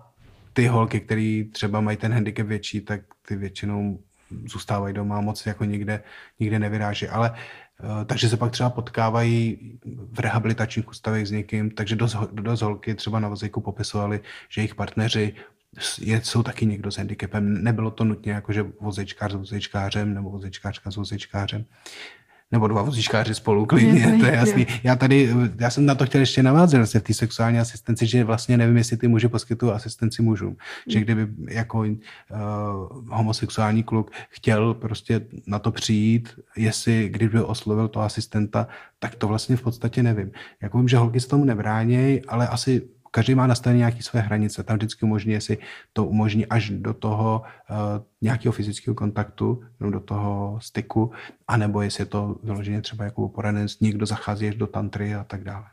[0.56, 4.00] ty holky, které třeba mají ten handicap větší, tak ty většinou
[4.46, 6.04] zůstávají doma, moc jako nikde,
[6.40, 7.08] nikde nevyráží.
[7.08, 9.58] Ale eh, takže se pak třeba potkávají
[10.12, 14.76] v rehabilitačních ústavech s někým, takže dost, dost holky třeba na vozejku popisovali, že jejich
[14.76, 15.34] partneři
[16.02, 17.64] je, jsou taky někdo s handicapem.
[17.64, 21.66] Nebylo to nutně jako, že vozečkář s vozečkářem nebo vozečkářka s vozečkářem
[22.52, 24.68] nebo dva vozíčkáři spolu klidně, to je jasný.
[24.84, 25.30] Já tady,
[25.60, 28.78] já jsem na to chtěl ještě navázat vlastně v té sexuální asistenci, že vlastně nevím,
[28.78, 30.58] jestli ty muži poskytují asistenci mužům.
[30.88, 31.88] Že kdyby jako uh,
[33.10, 38.68] homosexuální kluk chtěl prostě na to přijít, jestli kdyby oslovil toho asistenta,
[39.00, 40.32] tak to vlastně v podstatě nevím.
[40.62, 42.82] Jako vím, že holky se tomu nebránějí, ale asi
[43.16, 44.64] každý má nastavené nějaké své hranice.
[44.64, 45.58] Tam vždycky umožní, jestli
[45.94, 51.12] to umožní až do toho uh, nějakého fyzického kontaktu, nebo do toho styku,
[51.48, 55.44] anebo jestli je to vyloženě třeba jako poradenství, někdo zachází až do tantry a tak
[55.44, 55.64] dále.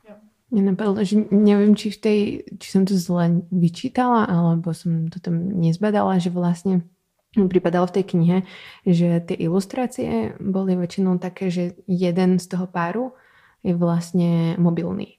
[0.52, 2.18] Mne napadlo, že nevím, či, v tej,
[2.60, 6.84] či som to zle vyčítala, alebo som to tam nezbadala, že vlastne
[7.32, 8.36] mi pripadalo v tej knihe,
[8.84, 13.16] že tie ilustrácie boli väčšinou také, že jeden z toho páru
[13.64, 15.16] je vlastne mobilný.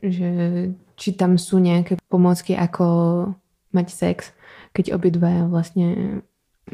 [0.00, 0.30] Že
[0.96, 2.84] či tam sú nejaké pomocky, ako
[3.72, 4.32] mať sex,
[4.72, 5.96] keď obidva vlastně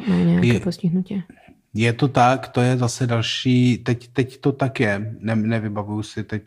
[0.08, 1.22] mají nějaké je, postihnutie.
[1.74, 6.24] Je to tak, to je zase další, teď, teď to tak je, ne, nevybavuju si,
[6.24, 6.42] teď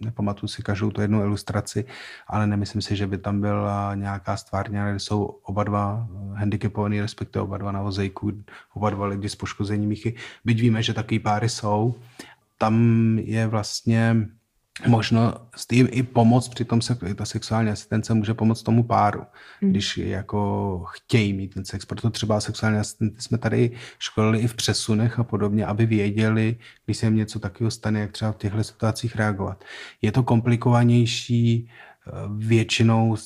[0.00, 1.84] nepamatuju si každou tu jednu ilustraci,
[2.26, 7.42] ale nemyslím si, že by tam byla nějaká stvárně, ale jsou oba dva handicapovaný, respektive
[7.42, 8.32] oba dva na vozejku,
[8.74, 10.14] oba dva lidi s poškozením míchy.
[10.44, 11.94] Byť víme, že takový páry jsou,
[12.58, 14.16] tam je vlastně
[14.86, 15.34] možno
[15.72, 19.22] i, i pomoc při tom, se, ta sexuální asistence může pomoct tomu páru,
[19.60, 19.70] mm.
[19.70, 21.84] když jako chtějí mít ten sex.
[21.84, 26.96] Proto třeba sexuální asistenty jsme tady školili i v přesunech a podobně, aby věděli, když
[26.96, 29.64] se jim něco takového stane, jak třeba v těchto situacích reagovat.
[30.02, 31.68] Je to komplikovanější,
[32.06, 33.16] eh, většinou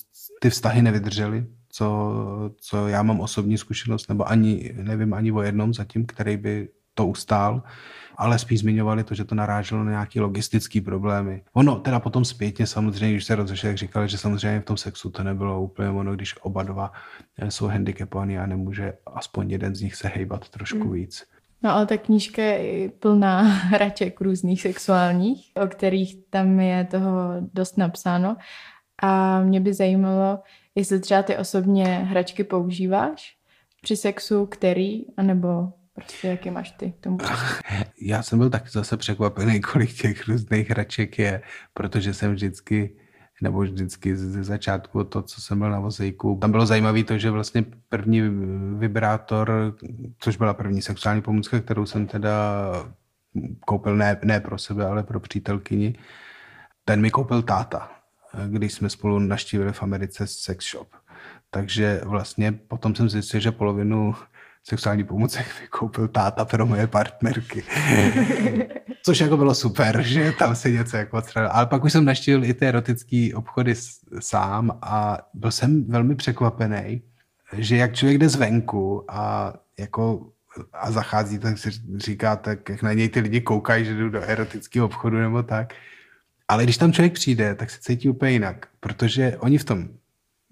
[0.40, 2.12] ty vztahy nevydržely, co,
[2.56, 7.06] co já mám osobní zkušenost, nebo ani nevím ani o jednom zatím, který by to
[7.06, 7.62] ustál
[8.16, 11.42] ale spíš zmiňovali to, že to naráželo na nějaké logistické problémy.
[11.52, 15.10] Ono teda potom zpětně samozřejmě, když se rozešli, jak říkali, že samozřejmě v tom sexu
[15.10, 16.92] to nebylo úplně ono, když oba dva
[17.38, 20.92] eh, jsou handicapovaní a nemůže aspoň jeden z nich se hejbat trošku mm.
[20.92, 21.24] víc.
[21.62, 27.12] No ale ta knížka je plná hraček různých sexuálních, o kterých tam je toho
[27.54, 28.36] dost napsáno.
[29.02, 30.38] A mě by zajímalo,
[30.74, 33.36] jestli třeba ty osobně hračky používáš
[33.82, 37.18] při sexu, který, anebo Prostě jaký máš ty tomu
[38.00, 41.42] Já jsem byl taky zase překvapený, kolik těch různých hraček je,
[41.74, 42.96] protože jsem vždycky
[43.42, 46.38] nebo vždycky ze začátku to, co jsem byl na vozejku.
[46.40, 48.22] Tam bylo zajímavé to, že vlastně první
[48.78, 49.76] vibrátor,
[50.18, 52.34] což byla první sexuální pomůcka, kterou jsem teda
[53.60, 55.98] koupil ne, ne pro sebe, ale pro přítelkyni,
[56.84, 57.90] ten mi koupil táta,
[58.48, 60.88] když jsme spolu naštívili v Americe sex shop.
[61.50, 64.14] Takže vlastně potom jsem zjistil, že polovinu
[64.68, 67.64] sexuální pomůcek vykoupil táta pro moje partnerky.
[69.02, 71.50] Což jako bylo super, že tam se něco jako odstranil.
[71.52, 73.74] Ale pak už jsem naštívil i ty erotické obchody
[74.20, 77.02] sám a byl jsem velmi překvapený,
[77.52, 80.32] že jak člověk jde zvenku a jako
[80.72, 84.22] a zachází, tak si říká, tak jak na něj ty lidi koukají, že jdu do
[84.22, 85.74] erotického obchodu nebo tak.
[86.48, 89.88] Ale když tam člověk přijde, tak se cítí úplně jinak, protože oni v tom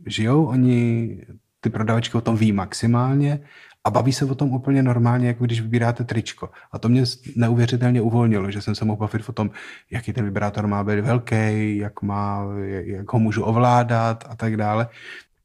[0.07, 1.19] žijou, oni
[1.61, 3.41] ty prodavačky o tom ví maximálně
[3.85, 6.51] a baví se o tom úplně normálně, jako když vybíráte tričko.
[6.73, 7.05] A to mě
[7.37, 9.51] neuvěřitelně uvolnilo, že jsem se mohl bavit o tom,
[9.91, 14.89] jaký ten vibrátor má být velký, jak, má, jak ho můžu ovládat a tak dále.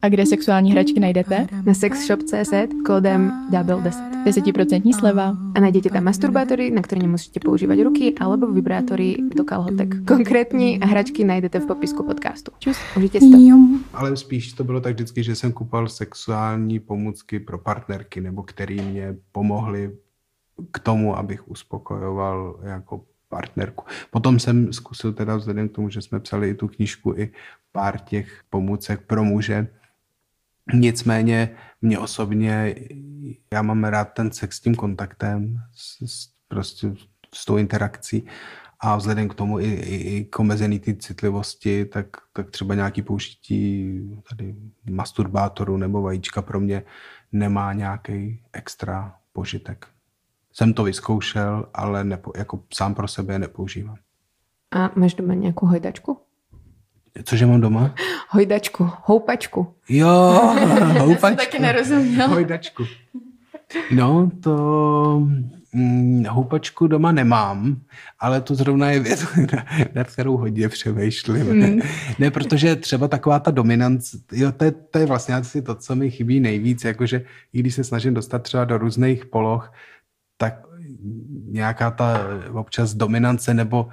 [0.01, 1.47] A kde sexuální hračky najdete?
[1.65, 2.53] Na sexshop.cz
[2.85, 4.23] kódem double10.
[4.25, 5.37] 10% sleva.
[5.55, 10.05] A najdete tam masturbátory, na které nemusíte používat ruky, alebo vibrátory do kalhotek.
[10.07, 12.51] Konkrétní hračky najdete v popisku podcastu.
[12.59, 13.57] Čus, užijte si to.
[13.93, 18.81] Ale spíš to bylo tak vždycky, že jsem kupal sexuální pomůcky pro partnerky, nebo který
[18.81, 19.97] mě pomohly
[20.71, 23.85] k tomu, abych uspokojoval jako partnerku.
[24.11, 27.31] Potom jsem zkusil teda vzhledem k tomu, že jsme psali i tu knížku, i
[27.71, 29.67] pár těch pomůcek pro muže,
[30.73, 32.75] Nicméně mě osobně,
[33.53, 36.93] já mám rád ten sex s tím kontaktem, s, s, prostě
[37.35, 38.25] s tou interakcí
[38.79, 43.01] a vzhledem k tomu i, i, i k omezený ty citlivosti, tak, tak třeba nějaký
[43.01, 43.91] použití
[44.29, 44.55] tady
[44.89, 46.83] masturbátoru nebo vajíčka pro mě
[47.31, 49.87] nemá nějaký extra požitek.
[50.53, 53.97] Jsem to vyzkoušel, ale nepo, jako sám pro sebe nepoužívám.
[54.71, 56.17] A máš doma nějakou hojdačku?
[57.23, 57.95] Cože mám doma?
[58.29, 59.73] Hojdačku, houpačku.
[59.89, 60.07] Jo,
[60.99, 61.37] houpačku.
[61.37, 62.27] taky nerozuměl.
[62.27, 62.83] Hojdačku.
[63.91, 65.21] No, to
[65.73, 67.81] Mm, houpačku doma nemám,
[68.19, 69.25] ale to zrovna je věc,
[69.95, 71.45] nad kterou hodně přemýšlím.
[71.45, 71.79] Mm.
[72.19, 75.95] ne, protože třeba taková ta dominance, jo, to je, to je vlastně asi to, co
[75.95, 79.73] mi chybí nejvíc, jakože i když se snažím dostat třeba do různých poloh,
[80.37, 80.53] tak
[81.45, 83.89] nějaká ta občas dominance nebo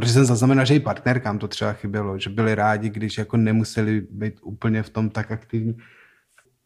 [0.00, 4.00] protože jsem zaznamenal, že i partnerkám to třeba chybělo, že byli rádi, když jako nemuseli
[4.10, 5.76] být úplně v tom tak aktivní.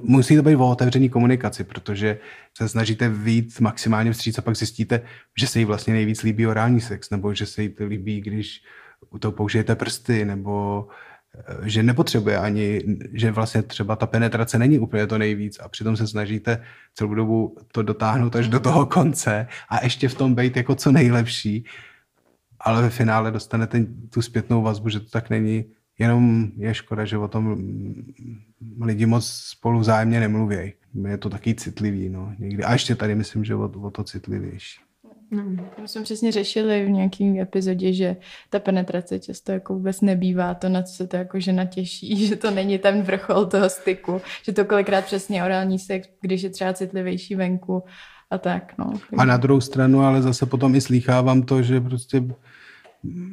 [0.03, 2.18] Musí to být o otevřený komunikaci, protože
[2.59, 5.01] se snažíte víc maximálně vstříc a pak zjistíte,
[5.40, 8.61] že se jí vlastně nejvíc líbí orální sex, nebo že se jí to líbí, když
[9.11, 10.87] u toho použijete prsty, nebo
[11.64, 12.81] eh, že nepotřebuje ani,
[13.12, 16.62] že vlastně třeba ta penetrace není úplně to nejvíc a přitom se snažíte
[16.95, 20.92] celou dobu to dotáhnout až do toho konce a ještě v tom být jako co
[20.92, 21.64] nejlepší,
[22.64, 25.64] ale ve finále dostanete tu zpětnou vazbu, že to tak není.
[25.98, 27.57] Jenom je škoda, že o tom
[28.81, 30.72] lidi moc spolu vzájemně nemluví.
[31.09, 32.64] Je to taky citlivý, no, někdy.
[32.64, 34.81] A ještě tady myslím, že o, o to citlivější.
[35.33, 35.44] No,
[35.77, 38.16] to jsme přesně řešili v nějakém epizodě, že
[38.51, 42.37] ta penetrace často jako vůbec nebývá to, na co se to jako žena těší, že
[42.37, 46.72] to není ten vrchol toho styku, že to kolikrát přesně orální sex, když je třeba
[46.72, 47.83] citlivější venku
[48.31, 48.92] a tak, no.
[49.18, 52.25] A na druhou stranu ale zase potom i slýchávám to, že prostě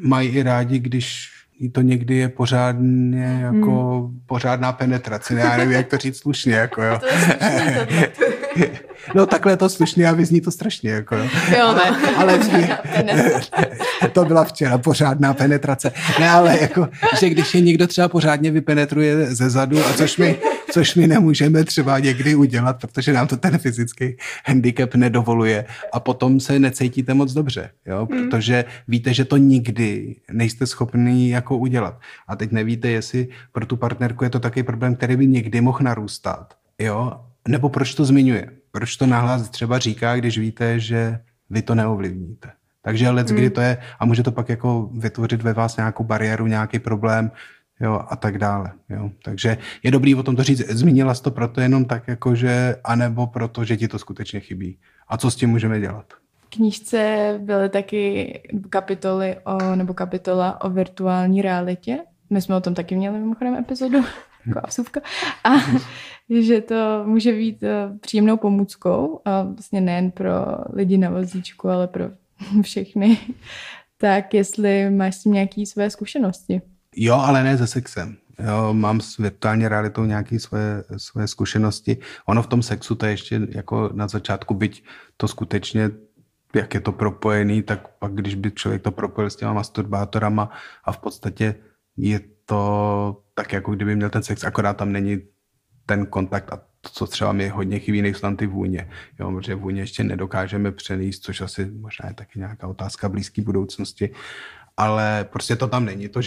[0.02, 1.30] mají i rádi, když
[1.72, 4.20] to někdy je pořádně jako hmm.
[4.26, 5.34] pořádná penetrace.
[5.34, 6.54] Já nevím, jak to říct slušně.
[6.54, 7.00] Jako, jo.
[7.00, 8.10] To je slušně,
[9.16, 10.92] No takhle je to slušně a vyzní to strašně.
[10.92, 11.24] Jako, jo.
[11.58, 11.98] jo ne.
[12.18, 12.40] ale
[14.14, 15.92] to byla včera pořádná penetrace.
[16.20, 16.88] Ne, ale jako,
[17.20, 20.38] že když je někdo třeba pořádně vypenetruje ze zadu, a což my,
[20.72, 26.40] což my nemůžeme třeba někdy udělat, protože nám to ten fyzický handicap nedovoluje a potom
[26.40, 28.30] se necítíte moc dobře, jo, hmm.
[28.30, 32.00] protože víte, že to nikdy nejste schopný jako udělat.
[32.28, 35.80] A teď nevíte, jestli pro tu partnerku je to taky problém, který by někdy mohl
[35.82, 36.54] narůstat.
[36.80, 37.12] Jo,
[37.50, 38.50] nebo proč to zmiňuje?
[38.72, 42.52] Proč to nahlas třeba říká, když víte, že vy to neovlivníte?
[42.82, 43.52] Takže let, kdy hmm.
[43.52, 47.32] to je, a může to pak jako vytvořit ve vás nějakou bariéru, nějaký problém,
[47.82, 49.12] jo, a tak dále, jo.
[49.24, 52.76] Takže je dobrý o tom to říct, zmínila jsi to proto jenom tak, jako že,
[52.84, 54.78] anebo proto, že ti to skutečně chybí.
[55.08, 56.06] A co s tím můžeme dělat?
[56.46, 58.34] V knížce byly taky
[58.70, 61.98] kapitoly o, nebo kapitola o virtuální realitě.
[62.30, 63.98] My jsme o tom taky měli mimochodem epizodu
[64.46, 65.00] jako.
[65.44, 65.50] A
[66.30, 70.32] že to může být eh, příjemnou pomůckou, a vlastně nejen pro
[70.74, 72.06] lidi na vozíčku, ale pro
[72.62, 73.18] všechny.
[73.98, 76.62] Tak jestli máš s tím nějaké své zkušenosti?
[76.96, 78.18] Jo, ale ne se sexem.
[78.48, 81.98] Jo, mám s virtuální realitou nějaké svoje, svoje zkušenosti.
[82.26, 84.84] Ono v tom sexu to je ještě jako na začátku, byť
[85.18, 85.90] to skutečně
[86.56, 90.50] jak je to propojený, tak pak když by člověk to propojil s těma masturbátorama
[90.84, 91.56] a v podstatě
[91.98, 95.22] je to tak jako kdyby měl ten sex, akorát tam není
[95.90, 98.90] ten kontakt a to, co třeba mi hodně chybí, nejsou tam ty vůně.
[99.20, 104.10] Jo, protože vůně ještě nedokážeme přenést, což asi možná je taky nějaká otázka blízké budoucnosti,
[104.78, 106.10] ale prostě to tam není.
[106.10, 106.22] To,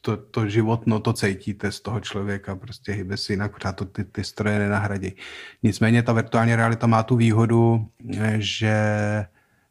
[0.00, 4.04] to, to životno, to cítíte z toho člověka, prostě hýbe si jinak, pořád to ty,
[4.04, 5.12] ty stroje nenahradí.
[5.62, 7.88] Nicméně ta virtuální realita má tu výhodu,
[8.38, 8.78] že,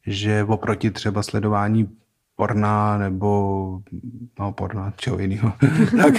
[0.05, 1.89] že oproti třeba sledování
[2.37, 3.81] porna nebo
[4.39, 5.53] no porna, čeho jiného,
[5.97, 6.13] tak,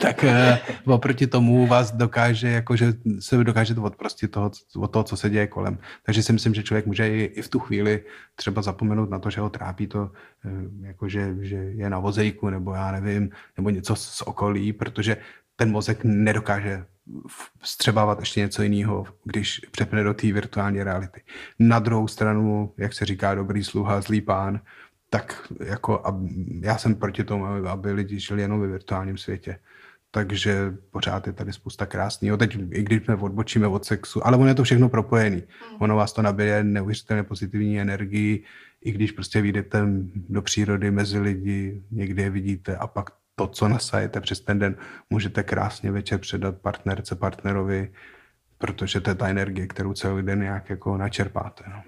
[0.00, 5.16] tak eh, oproti tomu vás dokáže, jakože se dokáže to odprostit toho, od toho, co
[5.16, 5.78] se děje kolem.
[6.02, 9.30] Takže si myslím, že člověk může i, i v tu chvíli třeba zapomenout na to,
[9.30, 10.10] že ho trápí to,
[10.44, 15.16] eh, jakože, že je na vozejku, nebo já nevím, nebo něco z okolí, protože
[15.56, 16.84] ten mozek nedokáže
[17.62, 21.20] střebávat ještě něco jiného, když přepne do té virtuální reality.
[21.58, 24.60] Na druhou stranu, jak se říká, dobrý sluha, zlý pán,
[25.14, 26.02] tak jako
[26.60, 29.58] já jsem proti tomu, aby lidi žili jenom ve virtuálním světě.
[30.10, 32.36] Takže pořád je tady spousta krásného.
[32.36, 35.36] Teď, i když jsme odbočíme od sexu, ale ono je to všechno propojený.
[35.36, 35.76] Hmm.
[35.82, 38.44] Ono vás to nabije neuvěřitelně pozitivní energii,
[38.84, 39.82] i když prostě vyjdete
[40.28, 44.76] do přírody mezi lidi, někde je vidíte a pak to, co nasajete přes ten den,
[45.10, 47.92] můžete krásně večer předat partnerce, partnerovi,
[48.58, 51.64] protože to je ta energie, kterou celý den nějak jako načerpáte.
[51.68, 51.82] No.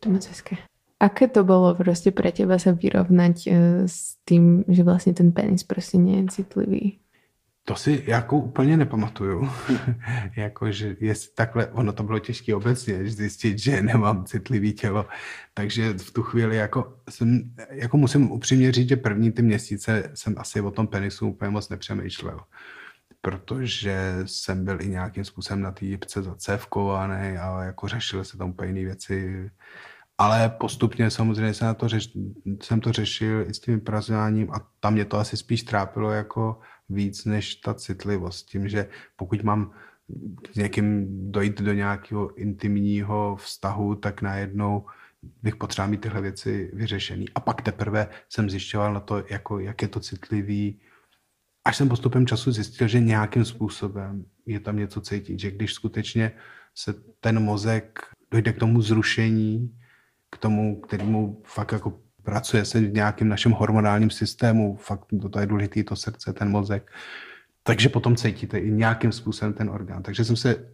[0.00, 0.56] To moc hezké.
[1.00, 3.54] Aké to bolo proste pre teba sa vyrovnať uh,
[3.84, 6.98] s tým, že vlastne ten penis prostě nie je citlivý?
[7.68, 9.50] To si jako úplně nepamatuju.
[10.36, 15.06] jako, že jest takhle, ono to bylo těžké obecně zjistit, že nemám citlivý tělo.
[15.54, 20.34] Takže v tu chvíli jako, jsem, jako musím upřímně říct, že první ty měsíce jsem
[20.38, 22.40] asi o tom penisu úplně moc nepřemýšlel.
[23.20, 28.50] Protože jsem byl i nějakým způsobem na té jipce zacevkovaný a jako řešil se tam
[28.50, 29.50] úplně jiné věci
[30.18, 32.10] ale postupně samozřejmě jsem, na to řeš,
[32.62, 36.58] jsem to řešil i s tím vypracováním a tam mě to asi spíš trápilo jako
[36.88, 38.48] víc než ta citlivost.
[38.48, 39.70] Tím, že pokud mám
[40.52, 44.86] s někým dojít do nějakého intimního vztahu, tak najednou
[45.42, 47.28] bych potřeboval mít tyhle věci vyřešený.
[47.34, 50.80] A pak teprve jsem zjišťoval na to, jako, jak je to citlivý.
[51.64, 56.32] Až jsem postupem času zjistil, že nějakým způsobem je tam něco cítit, že když skutečně
[56.74, 58.00] se ten mozek
[58.30, 59.78] dojde k tomu zrušení,
[60.30, 65.46] k tomu, kterému fakt jako pracuje se v nějakém našem hormonálním systému, fakt to je
[65.46, 66.92] důležité, to srdce, ten mozek,
[67.62, 70.02] takže potom cítíte i nějakým způsobem ten orgán.
[70.02, 70.68] Takže jsem se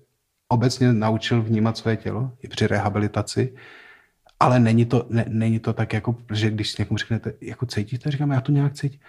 [0.48, 3.55] obecně naučil vnímat své tělo i při rehabilitaci,
[4.40, 8.30] ale není to, ne, není to tak, jako, že když někomu řeknete, jako cítíte, říkám,
[8.30, 9.00] já to nějak cítím.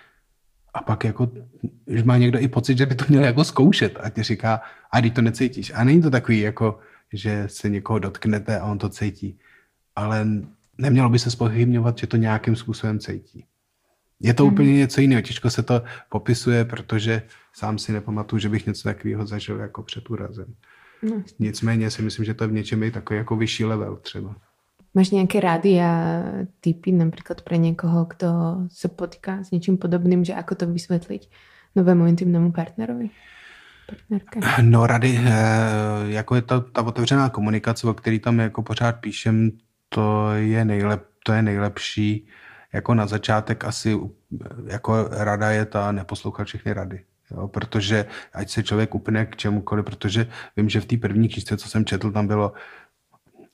[0.73, 1.31] A pak jako,
[1.87, 4.99] že má někdo i pocit, že by to měl jako zkoušet a ti říká, a
[4.99, 5.71] když to necítíš.
[5.75, 6.79] A není to takový, jako,
[7.13, 9.39] že se někoho dotknete a on to cítí.
[9.95, 10.27] Ale
[10.77, 13.45] nemělo by se spochybňovat, že to nějakým způsobem cítí.
[14.19, 14.53] Je to mm.
[14.53, 17.21] úplně něco jiného, těžko se to popisuje, protože
[17.53, 20.55] sám si nepamatuju, že bych něco takového zažil jako před úrazem.
[21.03, 21.23] No.
[21.39, 24.35] Nicméně si myslím, že to je v něčem i takový jako vyšší level třeba.
[24.93, 26.23] Máš nějaké rády a
[26.59, 28.27] typy například pro někoho, kdo
[28.67, 31.21] se potýká s něčím podobným, že ako to vysvětlit
[31.75, 33.09] novému intimnému partnerovi?
[33.89, 34.39] Partnerka.
[34.61, 35.31] No rady, eh,
[36.05, 39.51] jako je ta, ta otevřená komunikace, o který tam jako pořád píšem,
[39.93, 42.27] to je, nejlep, to je nejlepší.
[42.73, 43.99] Jako na začátek asi
[44.65, 47.03] jako rada je ta neposlouchat všechny rady.
[47.31, 50.27] Jo, protože ať se člověk upne k čemukoliv, protože
[50.57, 52.53] vím, že v té první knižce, co jsem četl, tam bylo,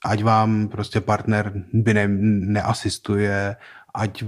[0.06, 2.08] ať vám prostě partner by ne,
[2.48, 3.56] neasistuje,
[3.94, 4.24] ať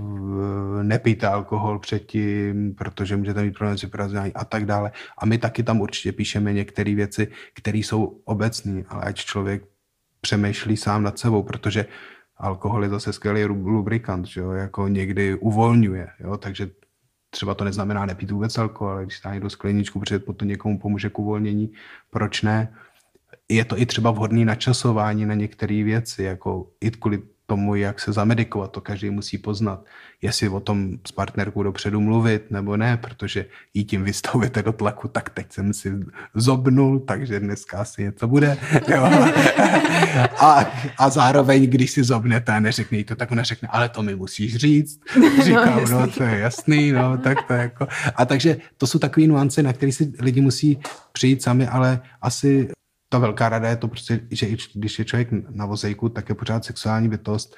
[0.82, 4.92] nepijte alkohol předtím, protože můžete mít problém s vyprazdňováním a tak dále.
[5.18, 9.71] A my taky tam určitě píšeme některé věci, které jsou obecné, ale ať člověk
[10.22, 11.86] přemýšlí sám nad sebou, protože
[12.38, 14.52] alkohol je zase skvělý lubrikant, že jo?
[14.52, 16.38] jako někdy uvolňuje, jo?
[16.38, 16.70] takže
[17.30, 21.10] třeba to neznamená nepít vůbec alkohol, ale když dá někdo skleničku, protože to někomu pomůže
[21.10, 21.72] k uvolnění,
[22.10, 22.76] proč ne?
[23.50, 27.22] Je to i třeba vhodné načasování na některé věci, jako i kvůli
[27.52, 29.86] tomu, jak se zamedikovat, to každý musí poznat.
[30.22, 35.08] Jestli o tom s partnerkou dopředu mluvit nebo ne, protože jí tím vystavujete do tlaku,
[35.08, 35.92] tak teď jsem si
[36.36, 38.58] zobnul, takže dneska asi něco bude.
[38.88, 39.04] Jo.
[40.40, 40.66] A,
[40.98, 44.16] a zároveň, když si zobnete a neřekne jí to, tak ona řekne, ale to mi
[44.16, 45.00] musíš říct.
[45.44, 47.88] Říkám, no, no to je jasný, no, tak to jako.
[48.16, 50.80] A takže to jsou takové nuance, na které si lidi musí
[51.12, 52.72] přijít sami, ale asi
[53.12, 56.36] ta velká rada je to prostě, že i když je člověk na vozejku, tak je
[56.36, 57.56] pořád sexuální bytost,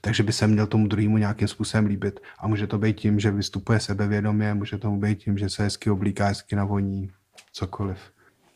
[0.00, 2.20] takže by se měl tomu druhému nějakým způsobem líbit.
[2.38, 5.90] A může to být tím, že vystupuje sebevědomě, může to být tím, že se hezky
[5.90, 7.10] oblíká, hezky navoní,
[7.52, 7.98] cokoliv.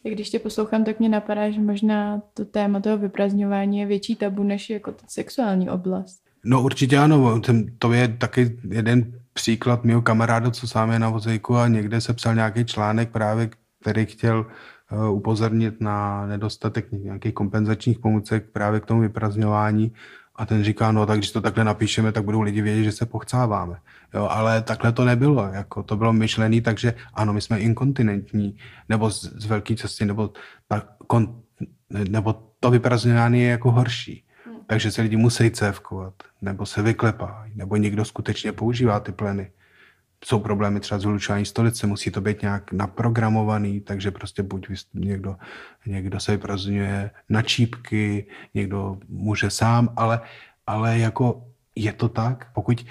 [0.02, 4.42] Když tě poslouchám, tak mě napadá, že možná to téma toho vyprazňování je větší tabu
[4.42, 6.22] než jako ta sexuální oblast.
[6.44, 7.40] No určitě ano,
[7.78, 12.12] to je taky jeden příklad mého kamaráda, co sám je na vozejku a někde se
[12.12, 14.46] psal nějaký článek právě, který chtěl
[15.10, 19.92] upozornit na nedostatek nějakých kompenzačních pomůcek právě k tomu vyprazňování
[20.36, 23.06] a ten říká, no tak když to takhle napíšeme, tak budou lidi vědět, že se
[23.06, 23.76] pochcáváme.
[24.14, 29.10] Jo, ale takhle to nebylo, jako to bylo myšlené, takže ano, my jsme inkontinentní, nebo
[29.10, 30.32] z, z velké části, nebo,
[30.68, 31.40] ta, kon,
[32.08, 34.24] nebo to vyprazňování je jako horší.
[34.46, 34.56] Hmm.
[34.66, 39.50] Takže se lidi musí cévkovat, nebo se vyklepají, nebo někdo skutečně používá ty pleny
[40.24, 45.36] jsou problémy třeba s vylučováním stolice, musí to být nějak naprogramovaný, takže prostě buď někdo,
[45.86, 50.20] někdo se vyprazňuje na čípky, někdo může sám, ale,
[50.66, 51.44] ale jako
[51.76, 52.86] je to tak, pokud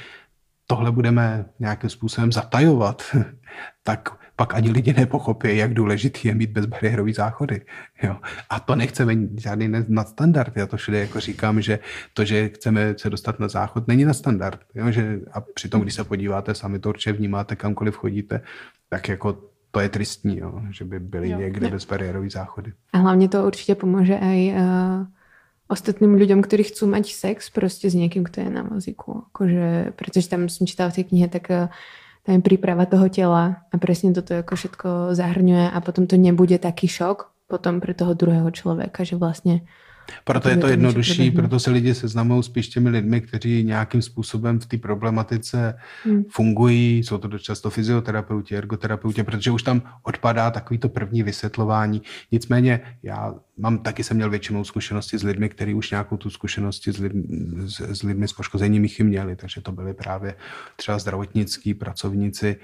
[0.67, 3.03] tohle budeme nějakým způsobem zatajovat,
[3.83, 4.09] tak
[4.43, 7.61] pak ani lidi nepochopí, jak důležitý je mít bezbariérový záchody.
[8.03, 8.15] Jo.
[8.49, 10.57] A to nechceme žádný nadstandard.
[10.57, 11.79] Já to všude jako říkám, že
[12.13, 14.59] to, že chceme se dostat na záchod, není na standard.
[14.75, 14.91] Jo.
[14.91, 18.41] Že, a přitom, když se podíváte, sami to určitě vnímáte, kamkoliv chodíte,
[18.89, 19.37] tak jako
[19.71, 22.73] to je tristní, jo, že by byly jo, někde bezbariérový záchody.
[22.93, 25.05] A hlavně to určitě pomůže i uh,
[25.67, 29.23] ostatným lidem, kteří chcou mít sex prostě s někým, kdo je na vozíku.
[29.27, 31.67] Akože, protože tam jsem čítala v té knihe, tak uh,
[32.23, 36.55] tam je príprava toho tela a presne toto ako všetko zahrňuje a potom to nebude
[36.59, 39.61] taký šok potom pre toho druhého člověka, že vlastně
[40.23, 44.65] proto je to jednodušší, proto se lidi seznamují spíš těmi lidmi, kteří nějakým způsobem v
[44.65, 46.23] té problematice hmm.
[46.29, 47.03] fungují.
[47.03, 52.01] Jsou to často fyzioterapeuti, ergoterapeuti, protože už tam odpadá takový to první vysvětlování.
[52.31, 56.91] Nicméně já mám taky jsem měl většinou zkušenosti s lidmi, kteří už nějakou tu zkušenosti
[56.91, 57.23] s, lidmi,
[57.69, 60.35] s, s lidmi s poškozením jich měli, takže to byly právě
[60.75, 62.55] třeba zdravotnický pracovníci,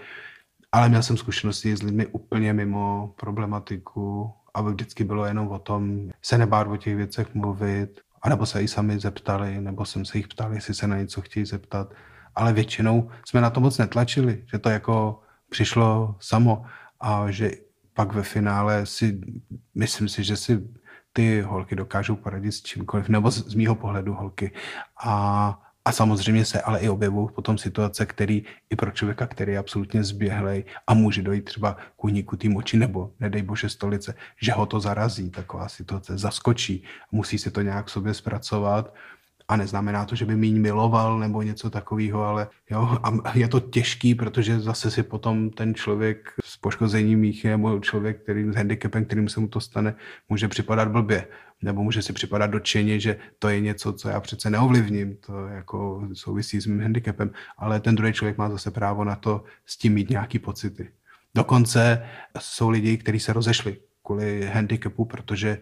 [0.72, 6.10] ale měl jsem zkušenosti s lidmi úplně mimo problematiku aby vždycky bylo jenom o tom
[6.22, 10.28] se nebát o těch věcech mluvit, anebo se i sami zeptali, nebo jsem se jich
[10.28, 11.94] ptal, jestli se na něco chtějí zeptat.
[12.36, 16.66] Ale většinou jsme na to moc netlačili, že to jako přišlo samo
[17.00, 17.52] a že
[17.94, 19.22] pak ve finále si,
[19.76, 20.70] myslím si, že si
[21.14, 24.52] ty holky dokážou poradit s čímkoliv, nebo z, z mýho pohledu holky.
[25.04, 29.58] A a samozřejmě se ale i objevují potom situace, které i pro člověka, který je
[29.58, 34.52] absolutně zběhlej a může dojít třeba k úniku té moči nebo, nedej bože, stolice, že
[34.52, 38.94] ho to zarazí, taková situace, zaskočí, musí si to nějak sobě zpracovat
[39.50, 43.60] a neznamená to, že by míň miloval nebo něco takového, ale jo, a je to
[43.60, 49.06] těžký, protože zase si potom ten člověk s poškozením míchy nebo člověk, který s handicapem,
[49.06, 49.96] kterým se mu to stane,
[50.30, 51.28] může připadat blbě.
[51.62, 56.08] Nebo může si připadat dočeně, že to je něco, co já přece neovlivním, to jako
[56.14, 59.94] souvisí s mým handicapem, ale ten druhý člověk má zase právo na to s tím
[59.94, 60.90] mít nějaký pocity.
[61.36, 62.06] Dokonce
[62.40, 65.58] jsou lidi, kteří se rozešli kvůli handicapu, protože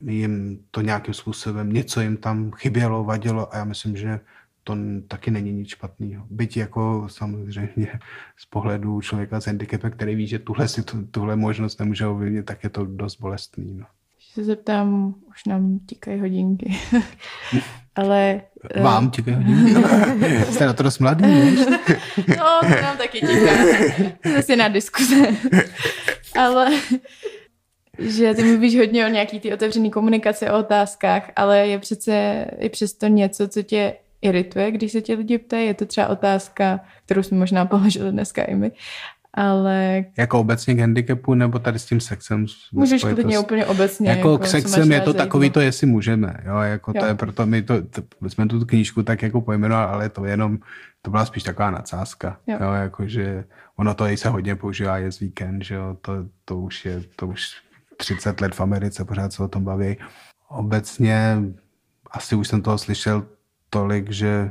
[0.00, 4.20] jim to nějakým způsobem, něco jim tam chybělo, vadilo a já myslím, že
[4.64, 4.76] to
[5.08, 6.26] taky není nic špatného.
[6.30, 8.00] Byť jako samozřejmě
[8.36, 12.64] z pohledu člověka s handicapem, který ví, že tuhle, si tuhle možnost nemůže ovlivnit, tak
[12.64, 13.74] je to dost bolestný.
[13.74, 13.86] No
[14.36, 16.78] se zeptám, už nám tikají hodinky.
[17.96, 18.40] Ale...
[18.74, 19.82] Eh, Vám tikají hodinky?
[20.52, 21.60] Jste na to dost mladý, víš?
[22.38, 23.52] no, to nám taky tiká.
[24.36, 25.16] Zase na diskuze.
[26.38, 26.70] Ale
[27.98, 32.68] že ty mluvíš hodně o nějaký ty otevřený komunikaci, o otázkách, ale je přece i
[32.68, 35.66] přesto něco, co tě irituje, když se tě lidi ptají.
[35.66, 38.70] Je to třeba otázka, kterou jsme možná položili dneska i my,
[39.34, 40.04] ale...
[40.18, 42.46] Jako obecně k handicapu nebo tady s tím sexem?
[42.72, 44.08] Můžeš klidně úplně obecně.
[44.08, 46.36] Jako, jako k sexem je to takový to, jestli můžeme.
[46.44, 47.00] Jo, jako jo.
[47.00, 50.58] to je proto, my to, to, jsme tu knížku tak jako pojmenovali, ale to jenom,
[51.02, 52.38] to byla spíš taková nadsázka.
[52.46, 52.58] Jo.
[52.60, 53.44] Jo, jako, že
[53.76, 56.12] ono to i se hodně používá, je z víkend, že jo, to,
[56.44, 57.65] to už je, to už
[57.96, 59.96] 30 let v Americe, pořád se o tom baví.
[60.48, 61.38] Obecně
[62.10, 63.26] asi už jsem toho slyšel
[63.70, 64.50] tolik, že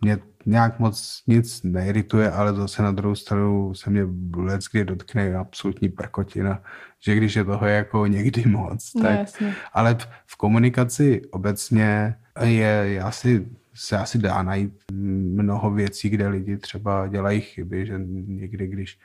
[0.00, 5.34] mě nějak moc nic neirituje, ale zase na druhou stranu se mě vůbec kdy dotkne
[5.36, 6.62] absolutní prkotina,
[7.00, 9.54] že když je toho jako někdy moc, no, tak, jasně.
[9.72, 16.56] ale v komunikaci obecně je, je asi se asi dá najít mnoho věcí, kde lidi
[16.56, 18.98] třeba dělají chyby, že někdy, když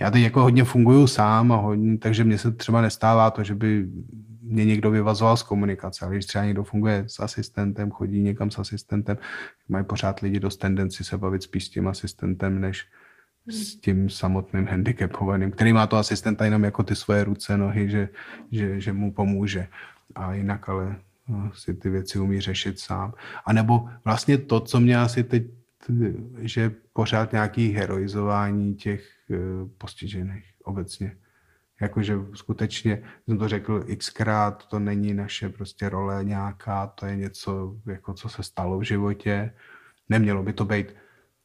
[0.00, 3.54] já teď jako hodně funguju sám a hodně, takže mně se třeba nestává to, že
[3.54, 3.88] by
[4.42, 8.58] mě někdo vyvazoval z komunikace, ale když třeba někdo funguje s asistentem, chodí někam s
[8.58, 9.18] asistentem,
[9.68, 12.86] mají pořád lidi dost tendenci se bavit spíš s tím asistentem, než
[13.48, 18.08] s tím samotným handicapovaným, který má to asistenta jenom jako ty svoje ruce, nohy, že,
[18.50, 19.68] že, že mu pomůže.
[20.14, 20.96] A jinak ale
[21.28, 23.12] no, si ty věci umí řešit sám.
[23.44, 25.42] A nebo vlastně to, co mě asi teď,
[26.38, 29.36] že pořád nějaký heroizování těch eh,
[29.78, 31.16] postižených obecně
[31.80, 37.76] Jakože skutečně, jsem to řekl xkrát, to není naše prostě role nějaká, to je něco,
[37.86, 39.52] jako co se stalo v životě.
[40.08, 40.94] Nemělo by to být,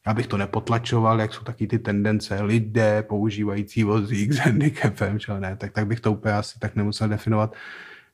[0.06, 5.38] já bych to nepotlačoval, jak jsou taky ty tendence lidé používající vozík s handicapem, čo
[5.38, 7.54] ne, tak, tak bych to úplně asi tak nemusel definovat.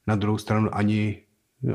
[0.06, 1.22] Na druhou stranu ani,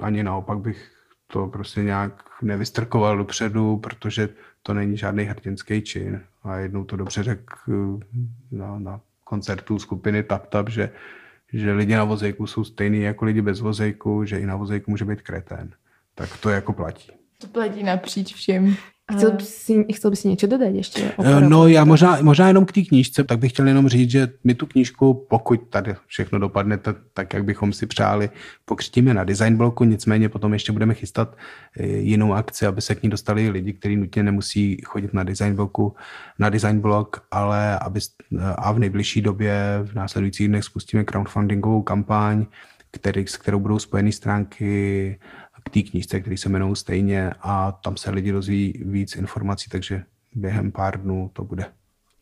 [0.02, 0.92] ani naopak bych
[1.34, 4.30] to prostě nějak nevystrkoval dopředu, protože
[4.64, 6.22] to není žádný hrdinský čin.
[6.44, 8.00] A jednou to dobře řekl
[8.52, 10.90] na, na koncertů skupiny Tap Tap, že,
[11.54, 15.06] že lidi na vozejku jsou stejný jako lidi bez vozejku, že i na vozejku může
[15.06, 15.74] být kretén.
[16.16, 17.12] Tak to jako platí.
[17.38, 18.76] To platí napříč všem.
[19.12, 21.12] Chcel by si, by si něco dodat ještě?
[21.24, 24.28] Eh, no já možná, možná jenom k té knížce, tak bych chtěl jenom říct, že
[24.44, 28.30] my tu knížku, pokud tady všechno dopadne tak, tak jak bychom si přáli,
[28.66, 31.38] pokřtíme na design bloku, nicméně potom ještě budeme chystat
[31.78, 35.56] eh, jinou akci, aby se k ní dostali lidi, kteří nutně nemusí chodit na design
[35.56, 35.96] bloku,
[36.40, 38.00] na design blok, ale aby,
[38.56, 42.46] a v nejbližší době, v následujících dnech spustíme crowdfundingovou kampaň,
[42.92, 45.20] který, s kterou budou spojeny stránky
[45.66, 50.04] k té knížce, který se jmenují stejně a tam se lidi dozví víc informací, takže
[50.36, 51.66] během pár dnů to bude.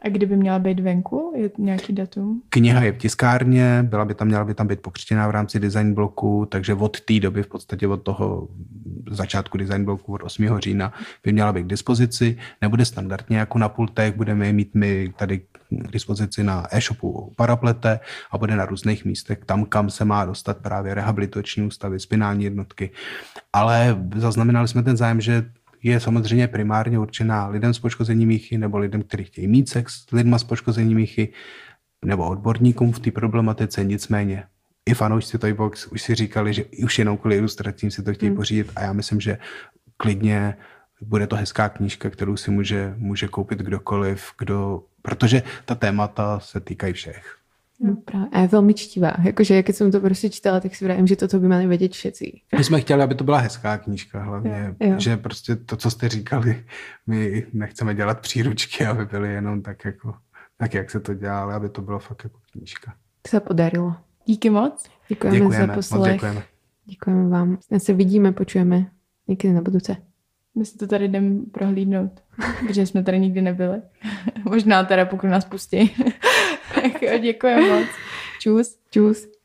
[0.01, 1.33] A kdyby měla být venku?
[1.35, 2.41] Je nějaký datum?
[2.49, 5.93] Kniha je v tiskárně, byla by tam, měla by tam být pokřtěná v rámci design
[5.93, 8.47] bloku, takže od té doby, v podstatě od toho
[9.11, 10.57] začátku design bloku od 8.
[10.59, 10.93] října
[11.23, 12.37] by měla být k dispozici.
[12.61, 17.99] Nebude standardně jako na pultech, budeme je mít my tady k dispozici na e-shopu Paraplete
[18.31, 22.91] a bude na různých místech, tam, kam se má dostat právě rehabilitační ústavy, spinální jednotky.
[23.53, 25.45] Ale zaznamenali jsme ten zájem, že
[25.83, 30.11] je samozřejmě primárně určená lidem s poškozením míchy nebo lidem, kteří chtějí mít sex s
[30.11, 31.33] lidma s poškozením míchy
[32.05, 34.43] nebo odborníkům v té problematice, nicméně
[34.85, 38.37] i fanoušci Toybox už si říkali, že už jenom kvůli ilustracím si to chtějí hmm.
[38.37, 39.37] pořídit a já myslím, že
[39.97, 40.57] klidně
[41.01, 46.59] bude to hezká knížka, kterou si může, může koupit kdokoliv, kdo, protože ta témata se
[46.59, 47.40] týkají všech.
[47.83, 48.27] No právě.
[48.31, 49.13] A je velmi čtivá.
[49.23, 52.41] Jakože, když jsem to prostě čítala, tak si vrajím, že toto by měli vědět všetci.
[52.57, 54.75] My jsme chtěli, aby to byla hezká knížka hlavně.
[54.79, 54.95] Jo.
[54.99, 56.63] Že prostě to, co jste říkali,
[57.07, 60.13] my nechceme dělat příručky, aby byly jenom tak jako,
[60.57, 62.93] tak jak se to dělá, ale aby to bylo fakt jako knížka.
[63.21, 63.95] To se podarilo.
[64.25, 64.89] Díky moc.
[65.09, 66.13] Děkujeme, děkujeme za poslech.
[66.13, 66.43] Děkujeme.
[66.85, 67.57] děkujeme vám.
[67.69, 68.85] Dnes se vidíme, počujeme
[69.27, 69.97] někdy na budouce.
[70.55, 72.11] My si to tady jdeme prohlídnout,
[72.59, 73.81] protože jsme tady nikdy nebyli.
[74.43, 75.95] Možná teda pokud nás pustí.
[77.11, 77.87] jo, děkujeme moc.
[78.39, 78.77] Čus.
[78.91, 79.40] Čus.